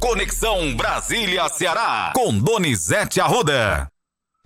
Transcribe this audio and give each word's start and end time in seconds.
Conexão 0.00 0.76
Brasília-Ceará, 0.76 2.12
com 2.14 2.38
Donizete 2.38 3.20
Arruda. 3.20 3.90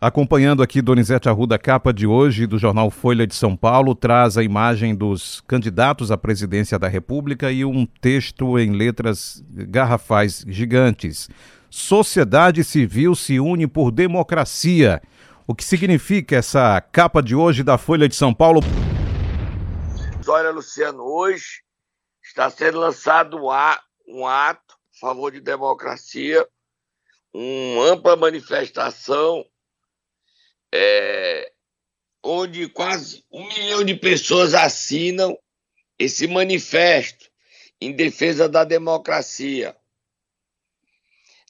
Acompanhando 0.00 0.62
aqui 0.62 0.80
Donizete 0.80 1.28
Arruda, 1.28 1.58
capa 1.58 1.92
de 1.92 2.06
hoje 2.06 2.46
do 2.46 2.58
jornal 2.58 2.90
Folha 2.90 3.26
de 3.26 3.34
São 3.34 3.54
Paulo, 3.54 3.94
traz 3.94 4.38
a 4.38 4.42
imagem 4.42 4.94
dos 4.94 5.42
candidatos 5.46 6.10
à 6.10 6.16
presidência 6.16 6.78
da 6.78 6.88
República 6.88 7.52
e 7.52 7.66
um 7.66 7.84
texto 7.84 8.58
em 8.58 8.72
letras 8.72 9.44
garrafais 9.50 10.42
gigantes. 10.48 11.28
Sociedade 11.68 12.64
civil 12.64 13.14
se 13.14 13.38
une 13.38 13.66
por 13.66 13.90
democracia. 13.90 15.02
O 15.46 15.54
que 15.54 15.64
significa 15.64 16.36
essa 16.36 16.80
capa 16.80 17.22
de 17.22 17.34
hoje 17.34 17.62
da 17.62 17.76
Folha 17.76 18.08
de 18.08 18.16
São 18.16 18.32
Paulo? 18.32 18.60
Olha, 20.26 20.50
Luciano, 20.50 21.02
hoje 21.02 21.62
está 22.24 22.48
sendo 22.48 22.80
lançado 22.80 23.38
um 24.08 24.26
ato 24.26 24.81
favor 25.02 25.32
de 25.32 25.40
democracia, 25.40 26.48
uma 27.34 27.86
ampla 27.86 28.14
manifestação 28.14 29.44
é, 30.72 31.52
onde 32.22 32.68
quase 32.68 33.24
um 33.28 33.44
milhão 33.48 33.82
de 33.82 33.96
pessoas 33.96 34.54
assinam 34.54 35.36
esse 35.98 36.28
manifesto 36.28 37.28
em 37.80 37.90
defesa 37.90 38.48
da 38.48 38.62
democracia, 38.62 39.76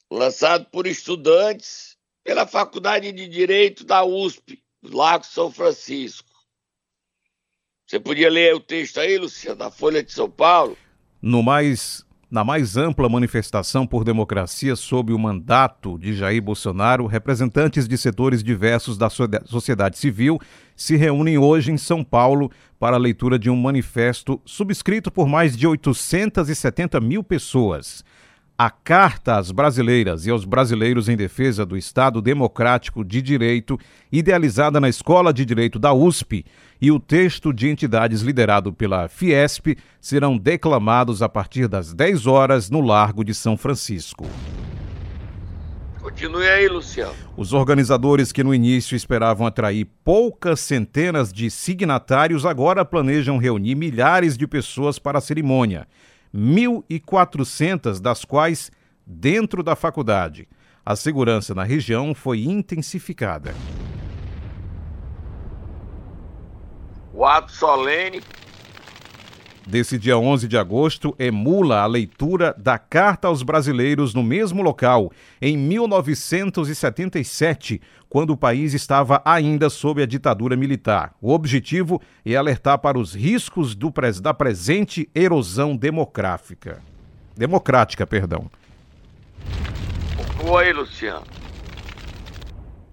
lançado 0.09 0.65
por 0.71 0.87
estudantes 0.87 1.95
pela 2.23 2.47
Faculdade 2.47 3.11
de 3.11 3.27
Direito 3.27 3.83
da 3.83 4.03
USP, 4.03 4.63
Lago 4.81 5.25
São 5.25 5.51
Francisco. 5.51 6.31
Você 7.85 7.99
podia 7.99 8.31
ler 8.31 8.55
o 8.55 8.59
texto 8.59 8.99
aí, 8.99 9.15
Luciano, 9.19 9.57
da 9.57 9.69
Folha 9.69 10.01
de 10.01 10.11
São 10.11 10.29
Paulo? 10.29 10.75
No 11.21 11.43
mais 11.43 12.03
na 12.33 12.43
mais 12.43 12.75
ampla 12.77 13.07
manifestação 13.07 13.85
por 13.85 14.03
democracia 14.03 14.75
sob 14.75 15.13
o 15.13 15.19
mandato 15.19 15.99
de 15.99 16.15
Jair 16.15 16.41
Bolsonaro, 16.41 17.05
representantes 17.05 17.87
de 17.87 17.95
setores 17.95 18.43
diversos 18.43 18.97
da 18.97 19.07
sociedade 19.07 19.99
civil 19.99 20.39
se 20.75 20.95
reúnem 20.95 21.37
hoje 21.37 21.71
em 21.71 21.77
São 21.77 22.03
Paulo 22.03 22.49
para 22.79 22.95
a 22.95 22.99
leitura 22.99 23.37
de 23.37 23.51
um 23.51 23.55
manifesto 23.55 24.41
subscrito 24.45 25.11
por 25.11 25.27
mais 25.27 25.55
de 25.55 25.67
870 25.67 26.99
mil 26.99 27.23
pessoas. 27.23 28.03
A 28.63 28.69
Carta 28.69 29.35
às 29.35 29.51
Brasileiras 29.51 30.25
e 30.25 30.29
aos 30.29 30.45
Brasileiros 30.45 31.09
em 31.09 31.17
Defesa 31.17 31.65
do 31.65 31.75
Estado 31.75 32.21
Democrático 32.21 33.03
de 33.03 33.21
Direito, 33.21 33.77
idealizada 34.09 34.79
na 34.79 34.87
Escola 34.87 35.33
de 35.33 35.43
Direito 35.43 35.77
da 35.77 35.91
USP, 35.91 36.45
e 36.79 36.89
o 36.89 36.97
texto 36.97 37.51
de 37.51 37.67
entidades 37.67 38.21
liderado 38.21 38.71
pela 38.71 39.09
Fiesp 39.09 39.77
serão 39.99 40.37
declamados 40.37 41.21
a 41.21 41.27
partir 41.27 41.67
das 41.67 41.93
10 41.93 42.25
horas 42.25 42.69
no 42.69 42.79
Largo 42.79 43.21
de 43.21 43.33
São 43.33 43.57
Francisco. 43.57 44.25
Continue 45.99 46.47
aí, 46.47 46.69
Luciano. 46.69 47.13
Os 47.35 47.51
organizadores 47.51 48.31
que 48.31 48.45
no 48.45 48.55
início 48.55 48.95
esperavam 48.95 49.45
atrair 49.45 49.89
poucas 50.05 50.61
centenas 50.61 51.33
de 51.33 51.51
signatários 51.51 52.45
agora 52.45 52.85
planejam 52.85 53.37
reunir 53.37 53.75
milhares 53.75 54.37
de 54.37 54.47
pessoas 54.47 54.97
para 54.97 55.17
a 55.17 55.21
cerimônia. 55.21 55.85
1.400 56.33 57.99
das 57.99 58.25
quais 58.25 58.71
dentro 59.05 59.61
da 59.61 59.75
faculdade. 59.75 60.47
A 60.85 60.95
segurança 60.95 61.53
na 61.53 61.63
região 61.63 62.13
foi 62.15 62.43
intensificada. 62.43 63.53
O 67.13 67.25
ato 67.25 67.51
solene 67.51 68.21
desse 69.67 69.97
dia 69.97 70.17
11 70.17 70.47
de 70.47 70.57
agosto 70.57 71.13
emula 71.17 71.81
a 71.81 71.85
leitura 71.85 72.53
da 72.57 72.77
Carta 72.77 73.27
aos 73.27 73.43
Brasileiros 73.43 74.13
no 74.13 74.23
mesmo 74.23 74.61
local, 74.61 75.11
em 75.41 75.57
1977, 75.57 77.81
quando 78.09 78.29
o 78.31 78.37
país 78.37 78.73
estava 78.73 79.21
ainda 79.25 79.69
sob 79.69 80.01
a 80.01 80.05
ditadura 80.05 80.55
militar. 80.55 81.13
O 81.21 81.33
objetivo 81.33 82.01
é 82.25 82.35
alertar 82.35 82.79
para 82.79 82.97
os 82.97 83.13
riscos 83.13 83.75
do, 83.75 83.91
da 84.21 84.33
presente 84.33 85.09
erosão 85.13 85.75
demográfica. 85.75 86.81
Democrática, 87.35 88.05
perdão. 88.05 88.49
Oi, 90.45 90.73
Luciano. 90.73 91.42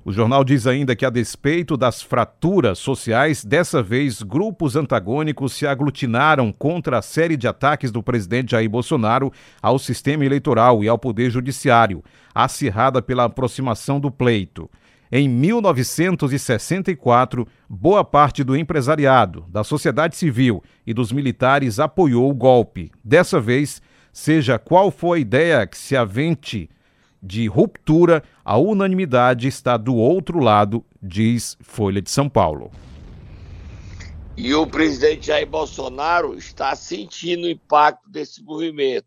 O 0.03 0.13
jornal 0.13 0.43
diz 0.43 0.67
ainda 0.67 0.97
que, 0.97 1.05
a 1.05 1.11
despeito 1.11 1.77
das 1.77 2.01
fraturas 2.01 2.79
sociais, 2.79 3.45
dessa 3.45 3.83
vez 3.83 4.23
grupos 4.23 4.75
antagônicos 4.75 5.53
se 5.53 5.67
aglutinaram 5.67 6.51
contra 6.51 6.97
a 6.99 7.03
série 7.03 7.37
de 7.37 7.47
ataques 7.47 7.93
do 7.93 8.03
presidente 8.03 8.53
Jair 8.53 8.71
Bolsonaro 8.71 9.31
ao 9.61 9.79
sistema 9.79 10.25
eleitoral 10.25 10.83
e 10.83 10.89
ao 10.89 10.99
poder 10.99 11.31
judiciário, 11.31 12.03
acirrada 12.35 13.03
pela 13.03 13.25
aproximação 13.25 14.01
do 14.01 14.11
pleito. 14.11 14.71
Em 15.13 15.29
1964, 15.29 17.47
boa 17.69 18.03
parte 18.03 18.43
do 18.43 18.57
empresariado, 18.57 19.45
da 19.51 19.63
sociedade 19.63 20.17
civil 20.17 20.65
e 20.87 20.95
dos 20.95 21.13
militares 21.13 21.79
apoiou 21.79 22.31
o 22.31 22.35
golpe. 22.35 22.91
Dessa 23.05 23.39
vez, 23.39 23.83
seja 24.15 24.59
qual 24.59 24.91
for 24.91 25.13
a 25.15 25.19
ideia 25.19 25.67
que 25.67 25.77
se 25.77 25.95
avente 25.95 26.71
de 27.23 27.47
ruptura, 27.47 28.23
a 28.45 28.57
unanimidade 28.57 29.47
está 29.47 29.77
do 29.77 29.95
outro 29.95 30.39
lado, 30.39 30.85
diz 31.03 31.57
Folha 31.61 32.01
de 32.01 32.11
São 32.11 32.29
Paulo. 32.29 32.71
E 34.37 34.55
o 34.55 34.67
presidente 34.67 35.27
Jair 35.27 35.47
Bolsonaro 35.47 36.37
está 36.37 36.75
sentindo 36.75 37.47
o 37.47 37.51
impacto 37.51 38.09
desse 38.09 38.43
movimento. 38.43 39.07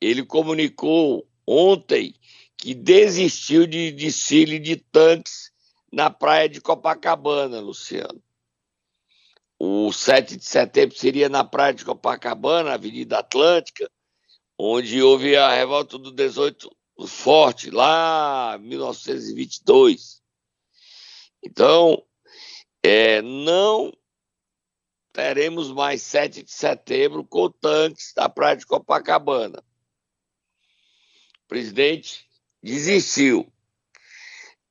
Ele 0.00 0.24
comunicou 0.24 1.26
ontem 1.46 2.14
que 2.56 2.74
desistiu 2.74 3.66
de 3.66 3.90
desfile 3.90 4.58
de 4.58 4.76
tanques 4.76 5.52
na 5.92 6.08
praia 6.08 6.48
de 6.48 6.60
Copacabana, 6.60 7.60
Luciano. 7.60 8.22
O 9.58 9.92
7 9.92 10.36
de 10.36 10.44
setembro 10.44 10.96
seria 10.96 11.28
na 11.28 11.44
praia 11.44 11.74
de 11.74 11.84
Copacabana, 11.84 12.72
Avenida 12.72 13.18
Atlântica, 13.18 13.90
onde 14.58 15.02
houve 15.02 15.36
a 15.36 15.52
revolta 15.54 15.98
do 15.98 16.10
18 16.10 16.70
forte 17.06 17.70
lá 17.70 18.56
em 18.56 18.62
1922. 18.62 20.22
Então, 21.42 22.02
é, 22.82 23.20
não 23.20 23.92
teremos 25.12 25.70
mais 25.70 26.02
7 26.02 26.42
de 26.42 26.50
setembro 26.50 27.24
com 27.24 27.50
tanques 27.50 28.12
da 28.14 28.28
praia 28.28 28.56
de 28.56 28.66
Copacabana. 28.66 29.62
O 31.44 31.48
presidente 31.48 32.26
desistiu. 32.62 33.52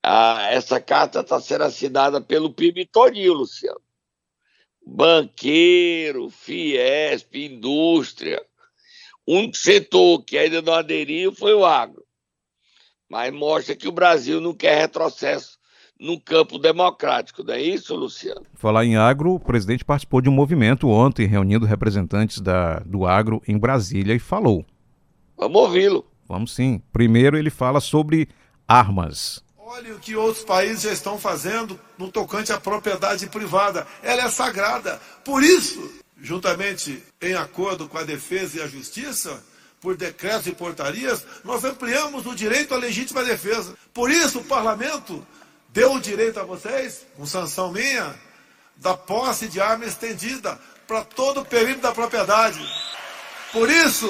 Ah, 0.01 0.50
essa 0.51 0.81
carta 0.81 1.22
está 1.22 1.40
sendo 1.40 1.63
assinada 1.63 2.19
pelo 2.19 2.53
PIB 2.53 2.85
todinho, 2.88 3.34
Luciano. 3.34 3.81
Banqueiro, 4.85 6.29
Fiesp, 6.29 7.35
indústria. 7.35 8.45
Um 9.25 9.53
setor 9.53 10.23
que 10.23 10.38
ainda 10.38 10.61
não 10.61 10.73
aderiu 10.73 11.34
foi 11.34 11.53
o 11.53 11.66
agro 11.66 12.03
mas 13.09 13.34
mostra 13.34 13.75
que 13.75 13.88
o 13.88 13.91
Brasil 13.91 14.41
não 14.41 14.53
quer 14.53 14.78
retrocesso 14.80 15.58
no 16.00 16.19
campo 16.19 16.58
democrático, 16.58 17.44
não 17.44 17.53
é 17.53 17.62
isso, 17.62 17.96
Luciano? 17.96 18.41
Falar 18.56 18.84
em 18.86 18.97
agro, 18.97 19.36
o 19.36 19.40
presidente 19.40 19.86
participou 19.86 20.22
de 20.22 20.30
um 20.30 20.34
movimento 20.34 20.90
ontem, 20.90 21.28
reunindo 21.28 21.66
representantes 21.66 22.41
da, 22.41 22.80
do 22.80 23.06
agro 23.06 23.41
em 23.47 23.58
Brasília 23.58 24.14
e 24.14 24.19
falou. 24.19 24.66
Vamos 25.38 25.62
ouvi-lo. 25.62 26.06
Vamos 26.28 26.53
sim. 26.53 26.81
Primeiro 26.91 27.38
ele 27.38 27.50
fala 27.50 27.80
sobre 27.80 28.28
armas. 28.68 29.44
Olha 29.58 29.96
o 29.96 30.00
que 30.00 30.16
outros 30.16 30.44
países 30.44 30.84
já 30.84 30.91
estão 30.91 31.18
fazendo 31.18 31.80
no 31.97 32.12
tocante 32.12 32.52
à 32.52 32.59
propriedade 32.59 33.25
privada. 33.28 33.88
Ela 34.02 34.24
é 34.24 34.30
sagrada. 34.30 35.00
Por 35.24 35.41
isso, 35.41 35.91
juntamente 36.22 37.02
em 37.22 37.34
acordo 37.34 37.88
com 37.88 37.97
a 37.97 38.03
defesa 38.03 38.58
e 38.58 38.62
a 38.62 38.68
justiça, 38.68 39.44
por 39.84 39.98
decretos 39.98 40.48
e 40.48 40.54
portarias, 40.54 41.26
nós 41.44 41.62
ampliamos 41.66 42.26
o 42.26 42.34
direito 42.34 42.74
à 42.74 42.78
legítima 42.78 43.22
defesa. 43.22 43.76
Por 43.94 44.09
isso, 44.09 44.40
o 44.40 44.46
parlamento 44.46 45.28
deu 45.68 45.91
o 45.91 46.00
direito 46.00 46.40
a 46.40 46.44
vocês, 46.44 47.06
com 47.18 47.26
sanção 47.26 47.70
minha, 47.70 48.18
da 48.78 48.96
posse 48.96 49.50
de 49.50 49.59
arma 49.59 49.84
estendida 49.84 50.58
para 50.88 51.03
todo 51.03 51.41
o 51.41 51.46
perímetro 51.46 51.82
da 51.82 51.91
propriedade. 51.91 52.66
Por 53.52 53.70
isso, 53.70 54.09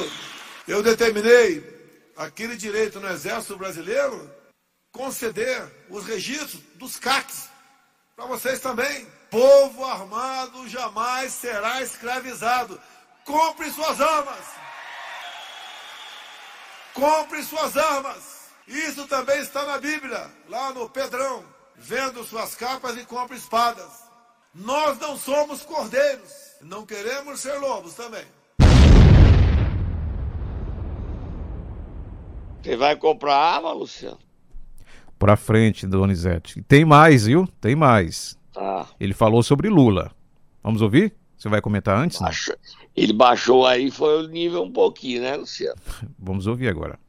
eu 0.67 0.83
determinei 0.83 1.63
aquele 2.15 2.55
direito 2.55 2.99
no 2.99 3.09
Exército 3.09 3.57
Brasileiro 3.57 4.29
conceder 4.91 5.65
os 5.89 6.05
registros 6.05 6.61
dos 6.75 6.97
CACs 6.97 7.49
para 8.15 8.25
vocês 8.27 8.59
também. 8.59 9.07
Povo 9.31 9.83
armado 9.83 10.69
jamais 10.69 11.33
será 11.33 11.81
escravizado. 11.81 12.79
Compre 13.25 13.71
suas 13.71 13.99
armas. 13.99 14.63
Compre 16.93 17.41
suas 17.43 17.75
armas. 17.75 18.49
Isso 18.67 19.07
também 19.07 19.39
está 19.39 19.65
na 19.65 19.77
Bíblia, 19.77 20.29
lá 20.47 20.71
no 20.71 20.89
Pedrão. 20.89 21.43
Vendo 21.75 22.23
suas 22.23 22.55
capas 22.55 22.95
e 22.97 23.05
compre 23.05 23.35
espadas. 23.35 24.03
Nós 24.53 24.99
não 24.99 25.17
somos 25.17 25.63
cordeiros. 25.63 26.31
Não 26.61 26.85
queremos 26.85 27.39
ser 27.39 27.57
lobos 27.59 27.95
também. 27.95 28.23
Você 32.61 32.77
vai 32.77 32.95
comprar 32.95 33.35
arma, 33.35 33.73
Luciano? 33.73 34.19
Pra 35.19 35.35
frente, 35.35 35.85
Donizete. 35.87 36.61
Tem 36.61 36.85
mais, 36.85 37.25
viu? 37.25 37.47
Tem 37.59 37.75
mais. 37.75 38.37
Tá. 38.53 38.87
Ele 38.99 39.13
falou 39.13 39.41
sobre 39.43 39.67
Lula. 39.67 40.11
Vamos 40.61 40.81
ouvir? 40.81 41.13
Você 41.35 41.49
vai 41.49 41.59
comentar 41.59 41.97
antes? 41.97 42.19
Não? 42.19 42.27
Baixou. 42.27 42.55
Ele 42.95 43.13
baixou 43.13 43.65
aí, 43.65 43.89
foi 43.89 44.23
o 44.23 44.27
nível 44.27 44.63
um 44.63 44.71
pouquinho, 44.71 45.21
né, 45.21 45.35
Luciano? 45.35 45.79
Vamos 46.17 46.47
ouvir 46.47 46.67
agora. 46.67 46.99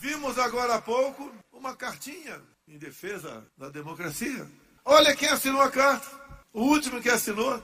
Vimos 0.00 0.38
agora 0.38 0.74
há 0.74 0.80
pouco 0.80 1.32
uma 1.52 1.74
cartinha 1.74 2.40
em 2.68 2.78
defesa 2.78 3.44
da 3.56 3.68
democracia. 3.68 4.46
Olha 4.84 5.16
quem 5.16 5.28
assinou 5.28 5.60
a 5.62 5.70
carta. 5.70 6.06
O 6.52 6.62
último 6.62 7.00
que 7.00 7.08
assinou 7.08 7.62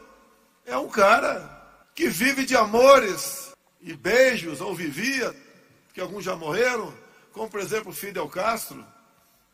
é 0.66 0.76
um 0.76 0.88
cara 0.88 1.60
que 1.94 2.08
vive 2.08 2.44
de 2.44 2.56
amores 2.56 3.52
e 3.80 3.94
beijos, 3.94 4.60
ou 4.60 4.74
vivia, 4.74 5.34
que 5.92 6.00
alguns 6.00 6.24
já 6.24 6.34
morreram, 6.34 6.92
como 7.32 7.48
por 7.48 7.60
exemplo 7.60 7.92
Fidel 7.92 8.28
Castro, 8.28 8.84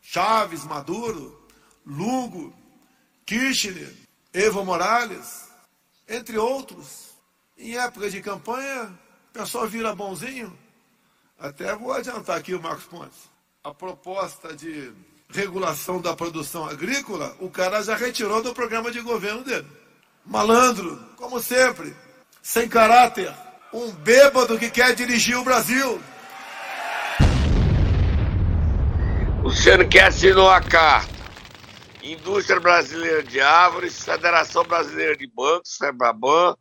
Chaves, 0.01 0.63
Maduro, 0.63 1.45
Lugo, 1.85 2.53
Kirchner, 3.25 3.93
Evo 4.33 4.63
Morales, 4.63 5.49
entre 6.07 6.37
outros. 6.37 7.06
Em 7.57 7.75
época 7.75 8.07
de 8.09 8.21
campanha, 8.21 8.83
o 9.29 9.33
pessoal 9.33 9.67
vira 9.67 9.95
bonzinho. 9.95 10.55
Até 11.39 11.75
vou 11.75 11.91
adiantar 11.91 12.37
aqui 12.37 12.53
o 12.53 12.61
Marcos 12.61 12.85
Pontes. 12.85 13.17
A 13.63 13.73
proposta 13.73 14.55
de 14.55 14.93
regulação 15.29 15.99
da 15.99 16.15
produção 16.15 16.65
agrícola, 16.65 17.35
o 17.39 17.49
cara 17.49 17.81
já 17.81 17.95
retirou 17.95 18.43
do 18.43 18.53
programa 18.53 18.91
de 18.91 19.01
governo 19.01 19.43
dele. 19.43 19.67
Malandro, 20.23 21.03
como 21.15 21.39
sempre, 21.39 21.95
sem 22.43 22.69
caráter, 22.69 23.33
um 23.73 23.91
bêbado 23.91 24.59
que 24.59 24.69
quer 24.69 24.93
dirigir 24.93 25.35
o 25.35 25.43
Brasil. 25.43 25.99
Luciano 29.41 29.87
que 29.87 29.99
assinou 29.99 30.49
a 30.49 30.61
carta. 30.61 31.17
Indústria 32.03 32.59
Brasileira 32.59 33.23
de 33.23 33.41
Árvores, 33.41 34.03
Federação 34.03 34.63
Brasileira 34.63 35.17
de 35.17 35.27
Bancos, 35.27 35.75
FEBRABAN, 35.77 36.55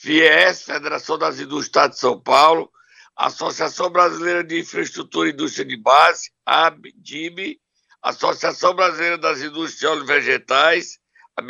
FIES, 0.00 0.62
Federação 0.62 1.18
das 1.18 1.40
Indústrias 1.40 1.48
do 1.48 1.60
Estado 1.60 1.90
de 1.92 1.98
São 1.98 2.20
Paulo, 2.20 2.70
Associação 3.16 3.88
Brasileira 3.90 4.44
de 4.44 4.60
Infraestrutura 4.60 5.28
e 5.28 5.32
Indústria 5.32 5.64
de 5.64 5.76
Base, 5.76 6.30
ABDIB, 6.44 7.58
Associação 8.02 8.74
Brasileira 8.74 9.16
das 9.16 9.40
Indústrias 9.40 9.80
de 9.80 9.86
Óleos 9.86 10.06
Vegetais, 10.06 10.98
a 11.36 11.42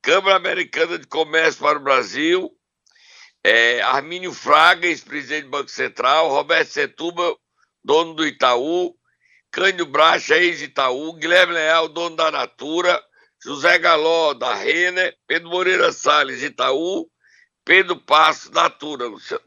Câmara 0.00 0.36
Americana 0.36 0.98
de 0.98 1.06
Comércio 1.06 1.60
para 1.60 1.78
o 1.78 1.82
Brasil, 1.82 2.50
é, 3.42 3.80
Armínio 3.82 4.32
Fraga, 4.32 4.86
ex-presidente 4.86 5.44
do 5.44 5.50
Banco 5.50 5.70
Central, 5.70 6.30
Roberto 6.30 6.68
Setúbal, 6.68 7.38
dono 7.82 8.14
do 8.14 8.26
Itaú, 8.26 8.94
Cândido 9.50 9.86
Bracha, 9.86 10.36
ex-Itaú, 10.36 11.14
Guilherme 11.14 11.54
Leal, 11.54 11.88
dono 11.88 12.16
da 12.16 12.30
Natura, 12.30 13.02
José 13.42 13.78
Galó, 13.78 14.34
da 14.34 14.54
Renner, 14.54 15.16
Pedro 15.26 15.50
Moreira 15.50 15.92
Salles, 15.92 16.42
Itaú, 16.42 17.10
Pedro 17.64 17.96
Passo, 17.96 18.52
Natura, 18.52 19.06
Luciano. 19.06 19.42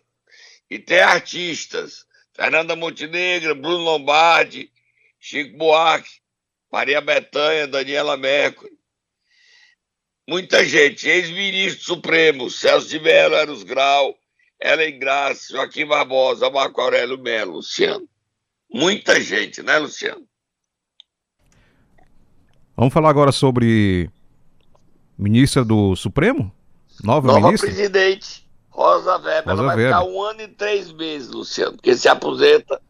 E 0.69 0.79
tem 0.79 0.99
artistas, 0.99 2.05
Fernanda 2.33 2.75
Montenegro, 2.75 3.55
Bruno 3.55 3.77
Lombardi, 3.77 4.71
Chico 5.19 5.57
Buarque, 5.57 6.09
Maria 6.71 6.99
Betânia, 6.99 7.67
Daniela 7.67 8.17
Mercury. 8.17 8.77
Muita 10.27 10.65
gente, 10.65 11.07
ex-ministro 11.07 11.83
supremo, 11.83 12.49
Celso 12.49 12.89
de 12.89 12.99
Mello, 12.99 13.35
Eros 13.35 13.63
Grau, 13.63 14.13
Ellen 14.59 14.99
Graça, 14.99 15.53
Joaquim 15.53 15.85
Barbosa, 15.85 16.49
Marco 16.49 16.81
Aurélio 16.81 17.17
Melo, 17.17 17.53
Luciano. 17.53 18.07
Muita 18.69 19.21
gente, 19.21 19.63
né, 19.63 19.77
Luciano? 19.77 20.27
Vamos 22.75 22.93
falar 22.93 23.09
agora 23.09 23.31
sobre 23.31 24.09
ministra 25.17 25.63
do 25.63 25.95
Supremo? 25.95 26.53
Nova, 27.03 27.27
Nova 27.27 27.47
ministra? 27.47 27.69
presidente, 27.69 28.47
Rosa 28.69 29.17
Weber. 29.17 29.44
Rosa 29.45 29.51
Ela 29.51 29.63
vai 29.63 29.75
Weber. 29.75 29.97
ficar 29.97 30.03
um 30.05 30.21
ano 30.21 30.41
e 30.41 30.47
três 30.47 30.91
meses, 30.91 31.29
Luciano, 31.29 31.73
porque 31.73 31.95
se 31.95 32.07
aposenta 32.07 32.81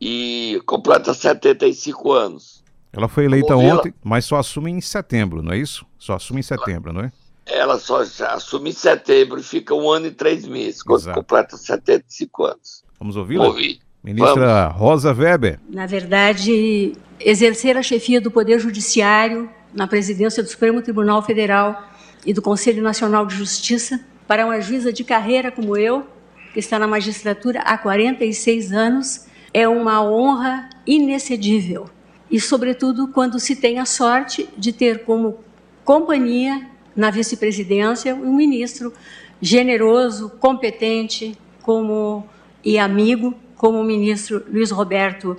e 0.00 0.60
completa 0.66 1.12
75 1.12 2.12
anos. 2.12 2.62
Ela 2.92 3.08
foi 3.08 3.24
eleita 3.24 3.54
Vamos 3.54 3.72
ontem, 3.72 3.94
mas 4.02 4.24
só 4.24 4.36
assume 4.36 4.70
em 4.70 4.80
setembro, 4.80 5.42
não 5.42 5.52
é 5.52 5.58
isso? 5.58 5.84
Só 5.98 6.14
assume 6.14 6.40
em 6.40 6.42
setembro, 6.42 6.92
não 6.92 7.02
é? 7.02 7.12
Ela 7.46 7.78
só 7.78 8.00
assume 8.00 8.70
em 8.70 8.72
setembro 8.72 9.40
e 9.40 9.42
fica 9.42 9.74
um 9.74 9.90
ano 9.90 10.06
e 10.06 10.10
três 10.10 10.46
meses, 10.46 10.82
quando 10.82 11.00
Exato. 11.00 11.18
completa 11.18 11.56
75 11.56 12.44
anos. 12.44 12.84
Vamos 12.98 13.16
ouvi-la? 13.16 13.46
Ouvi. 13.46 13.80
Ministra 14.02 14.68
Rosa 14.68 15.12
Weber. 15.12 15.58
Na 15.68 15.86
verdade, 15.86 16.92
exercer 17.20 17.76
a 17.76 17.82
chefia 17.82 18.20
do 18.20 18.30
Poder 18.30 18.58
Judiciário 18.58 19.50
na 19.74 19.86
presidência 19.86 20.42
do 20.42 20.48
Supremo 20.48 20.80
Tribunal 20.82 21.22
Federal 21.22 21.82
e 22.28 22.32
do 22.34 22.42
Conselho 22.42 22.82
Nacional 22.82 23.24
de 23.24 23.34
Justiça 23.34 24.04
para 24.26 24.44
uma 24.44 24.60
juíza 24.60 24.92
de 24.92 25.02
carreira 25.02 25.50
como 25.50 25.78
eu, 25.78 26.06
que 26.52 26.58
está 26.58 26.78
na 26.78 26.86
magistratura 26.86 27.60
há 27.60 27.78
46 27.78 28.70
anos, 28.70 29.26
é 29.54 29.66
uma 29.66 30.02
honra 30.04 30.68
inexcedível. 30.86 31.88
E, 32.30 32.38
sobretudo, 32.38 33.08
quando 33.08 33.40
se 33.40 33.56
tem 33.56 33.78
a 33.78 33.86
sorte 33.86 34.46
de 34.58 34.74
ter 34.74 35.06
como 35.06 35.38
companhia 35.86 36.68
na 36.94 37.10
vice-presidência 37.10 38.14
um 38.14 38.36
ministro 38.36 38.92
generoso, 39.40 40.28
competente, 40.38 41.34
como 41.62 42.26
e 42.62 42.78
amigo, 42.78 43.32
como 43.56 43.80
o 43.80 43.84
ministro 43.84 44.44
Luiz 44.52 44.70
Roberto 44.70 45.34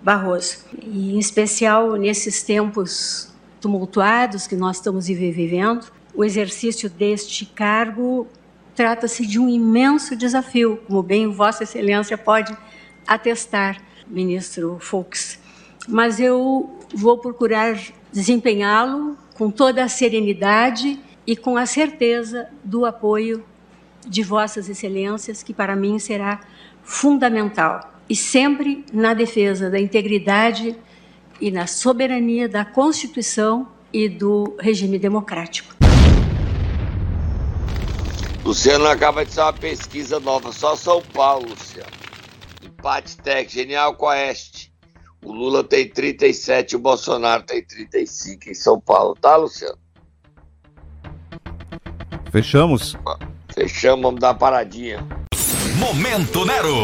Barroso. 0.00 0.58
E, 0.80 1.12
em 1.12 1.18
especial, 1.18 1.96
nesses 1.96 2.44
tempos 2.44 3.34
tumultuados 3.60 4.46
que 4.46 4.54
nós 4.54 4.76
estamos 4.76 5.08
vivendo, 5.08 5.90
o 6.14 6.24
exercício 6.24 6.88
deste 6.88 7.46
cargo 7.46 8.26
trata-se 8.74 9.26
de 9.26 9.38
um 9.38 9.48
imenso 9.48 10.16
desafio, 10.16 10.80
como 10.86 11.02
bem 11.02 11.30
Vossa 11.30 11.64
Excelência 11.64 12.16
pode 12.16 12.56
atestar, 13.06 13.80
ministro 14.06 14.78
Fux. 14.80 15.38
Mas 15.88 16.20
eu 16.20 16.78
vou 16.94 17.18
procurar 17.18 17.78
desempenhá-lo 18.12 19.16
com 19.34 19.50
toda 19.50 19.84
a 19.84 19.88
serenidade 19.88 20.98
e 21.26 21.36
com 21.36 21.56
a 21.56 21.66
certeza 21.66 22.48
do 22.64 22.84
apoio 22.84 23.44
de 24.06 24.22
Vossas 24.22 24.68
Excelências, 24.68 25.42
que 25.42 25.52
para 25.52 25.76
mim 25.76 25.98
será 25.98 26.40
fundamental. 26.82 27.92
E 28.08 28.16
sempre 28.16 28.84
na 28.92 29.14
defesa 29.14 29.70
da 29.70 29.78
integridade 29.78 30.76
e 31.40 31.50
na 31.50 31.66
soberania 31.66 32.48
da 32.48 32.64
Constituição 32.64 33.68
e 33.92 34.08
do 34.08 34.56
regime 34.58 34.98
democrático. 34.98 35.79
Luciano 38.50 38.88
acaba 38.88 39.24
de 39.24 39.32
ser 39.32 39.42
uma 39.42 39.52
pesquisa 39.52 40.18
nova, 40.18 40.50
só 40.50 40.74
São 40.74 41.00
Paulo, 41.00 41.50
Luciano. 41.50 41.88
Empate 42.60 43.16
técnico, 43.18 43.52
genial 43.52 43.94
com 43.94 44.08
a 44.08 44.14
Oeste. 44.14 44.72
O 45.24 45.30
Lula 45.30 45.62
tem 45.62 45.88
37, 45.88 46.74
o 46.74 46.80
Bolsonaro 46.80 47.44
tem 47.44 47.64
35 47.64 48.50
em 48.50 48.54
São 48.54 48.80
Paulo, 48.80 49.14
tá, 49.14 49.36
Luciano? 49.36 49.78
Fechamos? 52.32 52.96
Fechamos, 53.54 54.02
vamos 54.02 54.20
dar 54.20 54.30
uma 54.30 54.34
paradinha. 54.34 54.98
Momento 55.76 56.44
Nero. 56.44 56.74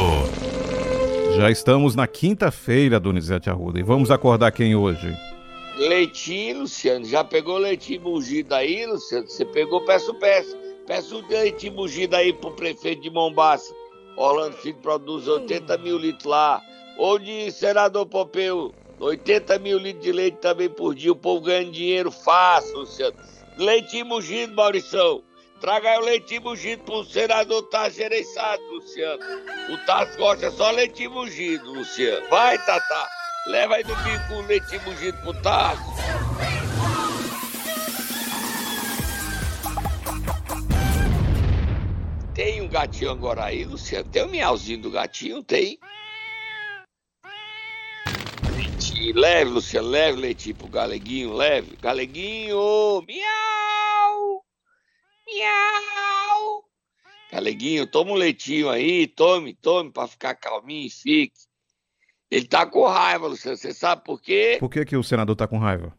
Já 1.37 1.51
estamos 1.51 1.97
na 1.97 2.07
quinta-feira, 2.07 3.01
Donizete 3.01 3.51
Arruda. 3.51 3.81
E 3.81 3.83
vamos 3.83 4.13
acordar 4.13 4.53
quem 4.53 4.77
hoje? 4.77 5.13
Leitinho, 5.77 6.61
Luciano, 6.61 7.05
já 7.05 7.25
pegou 7.25 7.59
leitinho 7.59 8.03
mugido 8.03 8.55
aí, 8.55 8.87
Luciano? 8.87 9.27
Você 9.27 9.45
pegou, 9.45 9.85
peço, 9.85 10.15
peço. 10.15 10.66
Peço 10.87 11.19
um 11.19 11.26
leitinho 11.26 11.75
mugido 11.75 12.14
aí 12.14 12.33
pro 12.33 12.52
prefeito 12.52 13.02
de 13.02 13.11
Mombaça. 13.11 13.75
Orlando 14.16 14.57
Filho 14.57 14.78
produz 14.78 15.26
80 15.26 15.76
mil 15.78 15.99
litros 15.99 16.25
lá. 16.25 16.62
Ou 16.97 17.19
de 17.19 17.50
senador 17.50 18.07
Pompeu, 18.07 18.75
80 18.99 19.59
mil 19.59 19.78
litros 19.78 20.05
de 20.05 20.12
leite 20.12 20.38
também 20.38 20.71
por 20.71 20.95
dia. 20.95 21.12
O 21.12 21.16
povo 21.16 21.43
ganhando 21.43 21.73
dinheiro 21.73 22.11
fácil, 22.11 22.78
Luciano. 22.78 23.16
Leitinho 23.59 24.07
mugido, 24.07 24.55
Maurição. 24.55 25.23
Traga 25.61 25.90
aí 25.90 25.99
o 25.99 26.05
leitinho 26.05 26.43
mugido 26.43 26.83
pro 26.85 27.05
senador 27.05 27.62
Tasso 27.64 27.97
Gereissado, 27.97 28.62
Luciano. 28.71 29.23
O 29.71 29.78
Tasso 29.87 30.16
gosta 30.19 30.50
só 30.50 30.71
leitinho 30.71 31.11
mugido, 31.11 31.73
Luciano. 31.73 32.26
Vai, 32.28 32.59
Tata. 32.59 33.09
Leva 33.47 33.76
aí 33.76 33.85
no 33.85 33.97
bico 33.97 34.35
o 34.35 34.47
leitinho 34.47 34.83
mugido 34.83 35.19
pro 35.23 35.35
Tasso. 35.43 36.25
Tem 42.37 42.61
um 42.61 42.69
gatinho 42.69 43.12
agora 43.12 43.47
aí, 43.47 43.64
Luciano? 43.64 44.11
Tem 44.11 44.23
o 44.23 44.28
miauzinho 44.28 44.83
do 44.83 44.90
gatinho? 44.90 45.43
Tem? 45.43 45.78
Leitinho, 48.55 49.19
leve, 49.19 49.50
Luciano, 49.52 49.88
leve 49.88 50.21
leitinho 50.21 50.55
pro 50.55 50.69
galeguinho, 50.69 51.33
leve. 51.33 51.76
Galeguinho, 51.76 53.02
miau! 53.09 54.45
Miau! 55.26 56.64
Galeguinho, 57.33 57.87
toma 57.87 58.12
um 58.12 58.16
leitinho 58.16 58.69
aí, 58.69 59.07
tome, 59.07 59.55
tome, 59.55 59.90
pra 59.90 60.07
ficar 60.07 60.35
calminho, 60.35 60.90
fique. 60.90 61.40
Ele 62.31 62.45
está 62.45 62.66
com 62.66 62.87
raiva, 62.87 63.28
Luciano. 63.28 63.57
Você 63.57 63.73
sabe 63.73 64.05
por 64.05 64.21
quê? 64.21 64.59
Por 64.61 64.69
que, 64.69 64.85
que 64.85 64.95
o 64.95 65.02
senador 65.02 65.33
está 65.33 65.49
com 65.49 65.57
raiva? 65.57 65.97